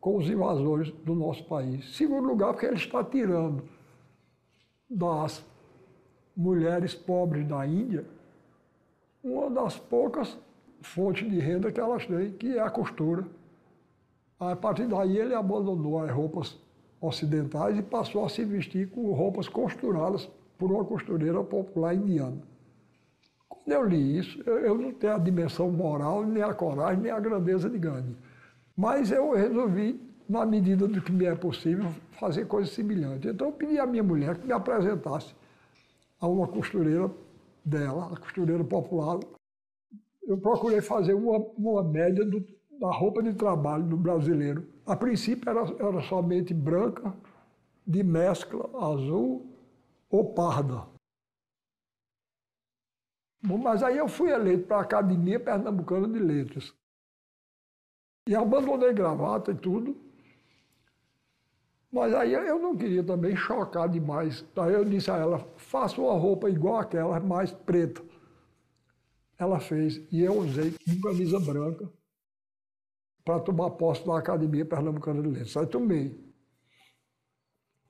com 0.00 0.16
os 0.16 0.30
invasores 0.30 0.90
do 1.04 1.14
nosso 1.14 1.44
país. 1.44 1.96
Segundo 1.96 2.28
lugar, 2.28 2.52
porque 2.52 2.66
ele 2.66 2.76
está 2.76 3.02
tirando 3.02 3.64
das 4.88 5.44
mulheres 6.36 6.94
pobres 6.94 7.46
da 7.46 7.66
Índia 7.66 8.04
uma 9.26 9.50
das 9.50 9.76
poucas 9.76 10.38
fontes 10.80 11.28
de 11.28 11.38
renda 11.40 11.72
que 11.72 11.80
elas 11.80 12.06
têm, 12.06 12.30
que 12.32 12.56
é 12.56 12.60
a 12.60 12.70
costura. 12.70 13.26
A 14.38 14.54
partir 14.54 14.86
daí 14.86 15.18
ele 15.18 15.34
abandonou 15.34 15.98
as 16.00 16.10
roupas 16.10 16.56
ocidentais 17.00 17.76
e 17.76 17.82
passou 17.82 18.24
a 18.24 18.28
se 18.28 18.44
vestir 18.44 18.88
com 18.90 19.12
roupas 19.12 19.48
costuradas 19.48 20.28
por 20.56 20.70
uma 20.70 20.84
costureira 20.84 21.42
popular 21.42 21.94
indiana. 21.94 22.38
Quando 23.48 23.72
eu 23.72 23.84
li 23.84 24.18
isso, 24.18 24.40
eu, 24.48 24.78
não 24.78 24.92
tenho 24.92 25.14
a 25.14 25.18
dimensão 25.18 25.70
moral, 25.70 26.24
nem 26.24 26.42
a 26.42 26.54
coragem, 26.54 27.02
nem 27.02 27.10
a 27.10 27.18
grandeza 27.18 27.68
de 27.68 27.78
Gandhi. 27.78 28.16
Mas 28.76 29.10
eu 29.10 29.32
resolvi, 29.32 30.00
na 30.28 30.46
medida 30.46 30.86
do 30.86 31.00
que 31.00 31.10
me 31.10 31.24
é 31.24 31.34
possível, 31.34 31.90
fazer 32.12 32.46
coisas 32.46 32.72
semelhantes. 32.72 33.32
Então 33.32 33.48
eu 33.48 33.52
pedi 33.52 33.78
à 33.78 33.86
minha 33.86 34.02
mulher 34.02 34.36
que 34.38 34.46
me 34.46 34.52
apresentasse 34.52 35.34
a 36.20 36.28
uma 36.28 36.46
costureira 36.46 37.10
dela, 37.66 38.12
a 38.12 38.16
costureira 38.16 38.64
popular. 38.64 39.18
Eu 40.22 40.38
procurei 40.38 40.80
fazer 40.80 41.14
uma, 41.14 41.38
uma 41.58 41.82
média 41.82 42.24
do, 42.24 42.40
da 42.78 42.90
roupa 42.90 43.22
de 43.22 43.34
trabalho 43.34 43.84
do 43.84 43.96
brasileiro. 43.96 44.66
A 44.86 44.94
princípio 44.96 45.50
era, 45.50 45.62
era 45.62 46.00
somente 46.02 46.54
branca, 46.54 47.12
de 47.84 48.02
mescla 48.02 48.64
azul 48.92 49.46
ou 50.08 50.32
parda. 50.32 50.86
Bom, 53.42 53.58
mas 53.58 53.82
aí 53.82 53.96
eu 53.98 54.08
fui 54.08 54.30
eleito 54.30 54.66
para 54.66 54.78
a 54.78 54.82
Academia 54.82 55.38
Pernambucana 55.38 56.08
de 56.08 56.18
Letras. 56.18 56.74
E 58.28 58.34
abandonei 58.34 58.92
gravata 58.92 59.52
e 59.52 59.54
tudo. 59.54 60.05
Mas 61.96 62.12
aí 62.12 62.34
eu 62.34 62.58
não 62.58 62.76
queria 62.76 63.02
também 63.02 63.34
chocar 63.34 63.88
demais. 63.88 64.44
Aí 64.54 64.74
eu 64.74 64.84
disse 64.84 65.10
a 65.10 65.16
ela, 65.16 65.38
faça 65.56 65.98
uma 65.98 66.12
roupa 66.12 66.50
igual 66.50 66.76
aquela, 66.76 67.18
mais 67.20 67.50
preta. 67.50 68.02
Ela 69.38 69.58
fez, 69.58 70.02
e 70.12 70.22
eu 70.22 70.34
usei 70.40 70.72
com 70.72 71.00
camisa 71.00 71.40
branca 71.40 71.90
para 73.24 73.40
tomar 73.40 73.70
posse 73.70 74.06
da 74.06 74.18
Academia 74.18 74.66
Pernambucana 74.66 75.22
de 75.22 75.28
Letras. 75.28 75.56
Aí 75.56 75.66
tomei. 75.66 76.14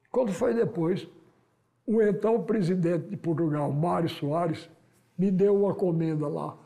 Quando 0.09 0.33
foi 0.33 0.55
depois, 0.55 1.09
o 1.85 2.01
então 2.01 2.45
presidente 2.45 3.09
de 3.09 3.17
Portugal, 3.17 3.73
Mário 3.73 4.09
Soares, 4.09 4.71
me 5.19 5.33
deu 5.33 5.57
uma 5.57 5.75
comenda 5.75 6.29
lá, 6.29 6.57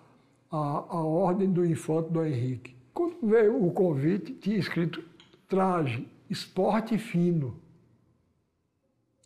a, 0.50 0.56
a 0.58 1.02
Ordem 1.02 1.50
do 1.50 1.64
Infante 1.64 2.10
do 2.10 2.22
Henrique. 2.22 2.76
Quando 2.92 3.16
veio 3.22 3.64
o 3.64 3.72
convite, 3.72 4.34
tinha 4.34 4.58
escrito 4.58 5.02
traje, 5.48 6.06
esporte 6.30 6.96
fino. 6.96 7.60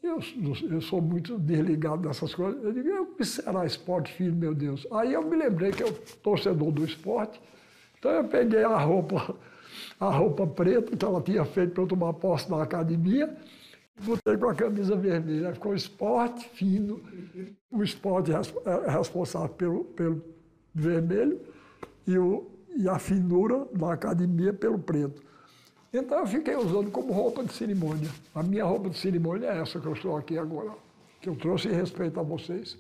Eu, 0.03 0.19
eu 0.71 0.81
sou 0.81 1.01
muito 1.01 1.39
desligado 1.39 2.03
dessas 2.03 2.35
coisas. 2.35 2.63
Eu 2.63 2.73
digo, 2.73 2.91
o 3.03 3.07
que 3.15 3.25
será 3.25 3.65
esporte 3.65 4.13
fino, 4.13 4.35
meu 4.37 4.55
Deus? 4.55 4.87
Aí 4.91 5.13
eu 5.13 5.23
me 5.23 5.37
lembrei 5.37 5.71
que 5.71 5.83
eu 5.83 5.93
torcedor 6.23 6.73
do 6.73 6.85
esporte, 6.85 7.41
então 7.99 8.11
eu 8.11 8.25
peguei 8.25 8.65
a 8.65 8.77
roupa, 8.79 9.35
a 9.99 10.11
roupa 10.11 10.47
preta 10.47 10.97
que 10.97 11.05
ela 11.05 11.23
tinha 11.23 11.45
feito 11.45 11.73
para 11.73 11.85
eu 11.85 11.87
tomar 11.87 12.13
posse 12.15 12.51
na 12.51 12.63
academia, 12.63 13.35
Botei 14.03 14.37
com 14.37 14.49
a 14.49 14.55
camisa 14.55 14.97
vermelha, 14.97 15.55
ficou 15.55 15.73
esporte 15.73 16.49
fino, 16.49 17.01
o 17.71 17.83
esporte 17.83 18.33
é 18.33 18.91
responsável 18.91 19.55
pelo, 19.55 19.85
pelo 19.85 20.25
vermelho 20.75 21.41
e, 22.05 22.19
o, 22.19 22.51
e 22.77 22.89
a 22.89 22.99
finura 22.99 23.69
da 23.73 23.93
academia 23.93 24.53
pelo 24.53 24.81
preto. 24.81 25.23
Então 25.97 26.19
eu 26.19 26.27
fiquei 26.27 26.57
usando 26.57 26.91
como 26.91 27.13
roupa 27.13 27.45
de 27.45 27.53
cerimônia. 27.53 28.11
A 28.35 28.43
minha 28.43 28.65
roupa 28.65 28.91
de 28.91 28.99
cerimônia 28.99 29.47
é 29.47 29.61
essa 29.61 29.79
que 29.79 29.87
eu 29.87 29.93
estou 29.93 30.17
aqui 30.17 30.37
agora, 30.37 30.73
que 31.21 31.29
eu 31.29 31.37
trouxe 31.37 31.69
em 31.69 31.73
respeito 31.73 32.19
a 32.19 32.23
vocês. 32.25 32.77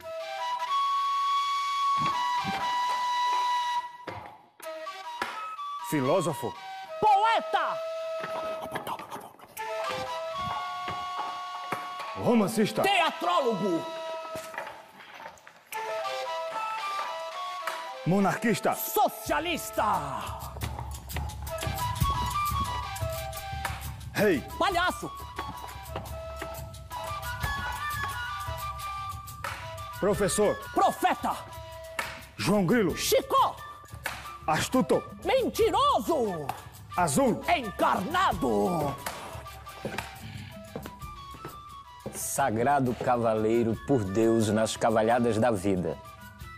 Filósofo. 5.88 6.52
Poeta! 7.00 7.78
Romancista. 12.16 12.82
Teatrólogo! 12.82 13.80
Monarquista. 18.06 18.74
Socialista! 18.74 20.53
Rei. 24.14 24.40
Palhaço! 24.56 25.10
Professor. 29.98 30.56
Profeta! 30.72 31.36
João 32.36 32.64
Grilo. 32.64 32.96
Chico! 32.96 33.56
Astuto. 34.46 35.02
Mentiroso! 35.24 36.46
Azul. 36.96 37.42
Encarnado! 37.56 38.94
Sagrado 42.14 42.94
cavaleiro 42.94 43.76
por 43.84 44.04
Deus 44.04 44.48
nas 44.48 44.76
cavalhadas 44.76 45.38
da 45.38 45.50
vida. 45.50 45.98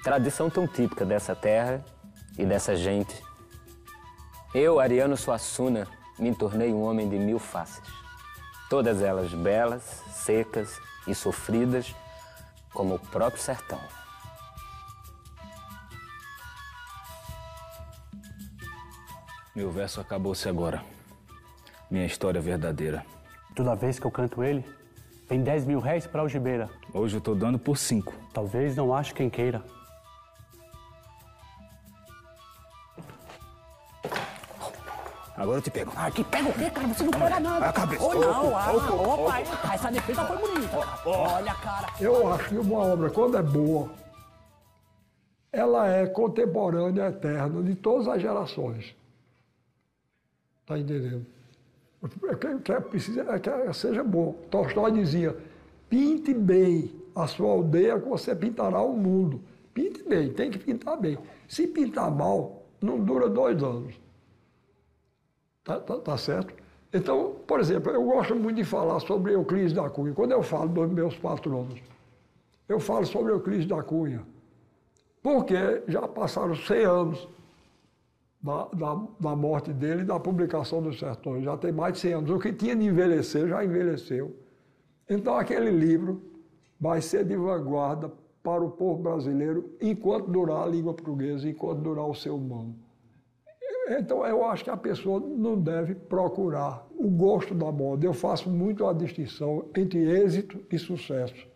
Tradição 0.05 0.51
tão 0.51 0.69
típica 0.69 1.07
dessa 1.07 1.35
terra 1.35 1.83
e 2.37 2.45
dessa 2.45 2.77
gente. 2.77 3.25
Eu, 4.55 4.79
Ariano 4.79 5.17
Suassuna, 5.17 5.89
me 6.19 6.35
tornei 6.35 6.73
um 6.73 6.83
homem 6.83 7.09
de 7.09 7.19
mil 7.19 7.39
faces. 7.39 7.83
Todas 8.69 9.03
elas 9.03 9.33
belas, 9.33 9.83
secas 10.11 10.81
e 11.07 11.15
sofridas, 11.15 11.95
como 12.73 12.97
o 12.97 12.99
próprio 12.99 13.41
sertão. 13.41 13.81
Meu 19.55 19.71
verso 19.71 20.01
acabou-se 20.01 20.47
agora. 20.49 20.83
Minha 21.91 22.05
história 22.05 22.41
verdadeira. 22.41 23.07
Toda 23.55 23.75
vez 23.75 23.99
que 23.99 24.07
eu 24.07 24.11
canto 24.11 24.45
ele, 24.45 24.63
vem 25.29 25.43
10 25.43 25.65
mil 25.65 25.81
réis 25.81 26.07
para 26.07 26.21
algibeira. 26.21 26.69
Hoje 26.93 27.17
eu 27.17 27.21
tô 27.21 27.35
dando 27.35 27.59
por 27.59 27.79
cinco. 27.79 28.13
Talvez 28.35 28.77
não 28.77 28.95
ache 28.95 29.15
quem 29.15 29.31
queira. 29.31 29.65
Agora 35.47 35.59
eu 35.59 35.63
te 35.63 35.71
pego. 35.71 35.93
Ah, 35.95 36.11
que 36.11 36.25
pega 36.25 36.49
o 36.49 36.53
quê, 36.53 36.69
cara? 36.69 36.89
Você 36.89 37.05
não 37.05 37.11
pega 37.13 37.39
nada. 37.39 37.67
a 37.67 37.73
cabeça. 37.73 38.03
Ô, 38.03 38.15
não, 38.15 38.49
Opa, 38.49 38.59
ah, 38.59 38.73
opa, 38.75 39.75
essa 39.75 39.93
defesa 39.93 40.25
foi 40.25 40.37
bonita. 40.39 40.77
Olha, 41.07 41.55
cara. 41.55 41.87
Eu 42.01 42.33
acho 42.33 42.49
que 42.49 42.59
uma 42.59 42.79
obra, 42.79 43.11
quando 43.11 43.37
é 43.37 43.43
boa, 43.43 43.89
ela 45.53 45.89
é 45.89 46.05
contemporânea, 46.09 47.07
eterna, 47.11 47.63
de 47.63 47.77
todas 47.77 48.09
as 48.09 48.21
gerações. 48.21 48.97
Está 50.63 50.77
entendendo? 50.81 51.25
Quem 52.41 52.59
quer 52.59 52.81
precisa 52.81 53.25
é 53.31 53.39
que 53.39 53.73
seja 53.73 54.03
bom. 54.03 54.33
Tolstói 54.51 54.91
dizia: 54.91 55.37
pinte 55.89 56.35
bem 56.35 56.91
a 57.15 57.29
sua 57.29 57.53
aldeia 57.53 58.01
que 58.01 58.09
você 58.09 58.35
pintará 58.35 58.83
o 58.83 58.97
mundo. 58.97 59.41
Pinte 59.73 60.03
bem, 60.03 60.33
tem 60.33 60.51
que 60.51 60.59
pintar 60.59 60.97
bem. 60.97 61.17
Se 61.47 61.69
pintar 61.69 62.11
mal, 62.11 62.65
não 62.83 62.99
dura 62.99 63.29
dois 63.29 63.63
anos. 63.63 64.06
Tá, 65.67 65.81
tá, 65.81 65.99
tá 65.99 66.17
certo? 66.17 66.55
Então, 66.95 67.35
por 67.45 67.59
exemplo, 67.59 67.91
eu 67.91 68.05
gosto 68.05 68.37
muito 68.37 68.55
de 68.55 68.65
falar 68.65 69.01
sobre 69.01 69.35
Euclides 69.35 69.73
da 69.73 69.91
Cunha. 69.91 70.15
Quando 70.15 70.31
eu 70.31 70.41
falo 70.41 70.69
dos 70.69 70.89
meus 70.89 71.17
patronos, 71.17 71.83
eu 72.69 72.79
falo 72.79 73.05
sobre 73.05 73.33
Euclides 73.33 73.67
da 73.67 73.83
Cunha. 73.83 74.25
Porque 75.21 75.83
já 75.89 76.07
passaram 76.07 76.55
100 76.55 76.85
anos 76.85 77.29
da, 78.41 78.67
da, 78.67 79.07
da 79.19 79.35
morte 79.35 79.73
dele 79.73 80.03
e 80.03 80.05
da 80.05 80.21
publicação 80.21 80.81
dos 80.81 81.01
Sertões. 81.01 81.43
Já 81.43 81.57
tem 81.57 81.73
mais 81.73 81.95
de 81.95 81.99
100 81.99 82.13
anos. 82.13 82.31
O 82.31 82.39
que 82.39 82.53
tinha 82.53 82.77
de 82.77 82.85
envelhecer 82.85 83.49
já 83.49 83.65
envelheceu. 83.65 84.37
Então, 85.11 85.37
aquele 85.37 85.73
livro 85.73 86.23
vai 86.81 87.03
ser 87.03 87.25
de 87.25 87.37
vanguarda 87.37 88.13
para 88.41 88.63
o 88.63 88.71
povo 88.71 89.03
brasileiro 89.03 89.69
enquanto 89.81 90.31
durar 90.31 90.63
a 90.63 90.67
língua 90.67 90.95
portuguesa, 90.95 91.49
enquanto 91.49 91.81
durar 91.81 92.07
o 92.07 92.15
ser 92.15 92.31
humano. 92.31 92.86
Então, 93.89 94.27
eu 94.27 94.45
acho 94.45 94.65
que 94.65 94.71
a 94.71 94.77
pessoa 94.77 95.21
não 95.21 95.61
deve 95.61 95.95
procurar 95.95 96.85
o 96.99 97.09
gosto 97.09 97.55
da 97.55 97.71
moda. 97.71 98.05
Eu 98.05 98.13
faço 98.13 98.51
muito 98.51 98.85
a 98.85 98.93
distinção 98.93 99.69
entre 99.77 99.99
êxito 99.99 100.61
e 100.71 100.79
sucesso. 100.79 101.47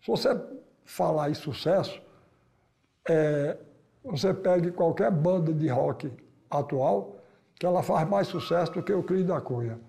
Se 0.00 0.06
você 0.06 0.40
falar 0.84 1.30
em 1.30 1.34
sucesso, 1.34 2.00
é, 3.08 3.56
você 4.04 4.32
pegue 4.32 4.70
qualquer 4.70 5.10
banda 5.10 5.52
de 5.52 5.66
rock 5.68 6.10
atual, 6.48 7.16
que 7.56 7.66
ela 7.66 7.82
faz 7.82 8.08
mais 8.08 8.28
sucesso 8.28 8.72
do 8.72 8.82
que 8.82 8.92
o 8.92 9.02
Cris 9.02 9.26
da 9.26 9.40
Cunha. 9.40 9.80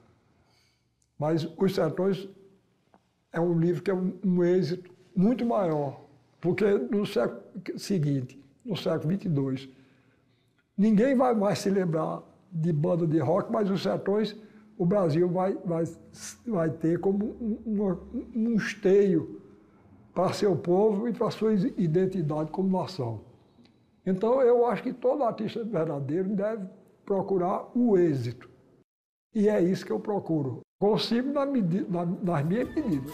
Mas 1.19 1.47
Os 1.57 1.75
Sertões 1.75 2.27
é 3.31 3.39
um 3.39 3.59
livro 3.59 3.83
que 3.83 3.91
é 3.91 3.93
um, 3.93 4.17
um 4.25 4.43
êxito 4.43 4.91
muito 5.15 5.45
maior, 5.45 6.01
porque 6.41 6.65
no 6.65 7.05
século 7.05 7.41
seguinte, 7.77 8.41
no 8.65 8.75
século 8.75 9.09
22, 9.09 9.69
ninguém 10.79 11.15
vai 11.15 11.35
mais 11.35 11.59
se 11.59 11.69
lembrar 11.69 12.23
de 12.51 12.73
banda 12.73 13.05
de 13.05 13.19
rock, 13.19 13.51
mas 13.51 13.69
Os 13.69 13.83
Sertões 13.83 14.35
o 14.77 14.85
Brasil 14.85 15.27
vai, 15.27 15.57
vai, 15.65 15.83
vai 16.47 16.69
ter 16.69 16.99
como 17.01 17.25
um, 17.41 17.59
um, 17.65 17.97
um 18.33 18.55
esteio 18.55 19.41
para 20.13 20.31
seu 20.31 20.55
povo 20.55 21.07
e 21.09 21.13
para 21.13 21.29
sua 21.29 21.53
identidade 21.53 22.49
como 22.49 22.81
nação. 22.81 23.19
Então, 24.05 24.41
eu 24.41 24.65
acho 24.65 24.81
que 24.81 24.93
todo 24.93 25.23
artista 25.23 25.65
verdadeiro 25.65 26.29
deve 26.29 26.65
procurar 27.05 27.69
o 27.77 27.97
êxito. 27.97 28.49
E 29.35 29.49
é 29.49 29.61
isso 29.61 29.85
que 29.85 29.91
eu 29.91 29.99
procuro. 29.99 30.61
Consigo 30.79 31.33
na 31.33 31.45
medida, 31.45 31.85
na, 31.89 32.05
nas 32.05 32.45
minhas 32.45 32.73
medidas. 32.73 33.13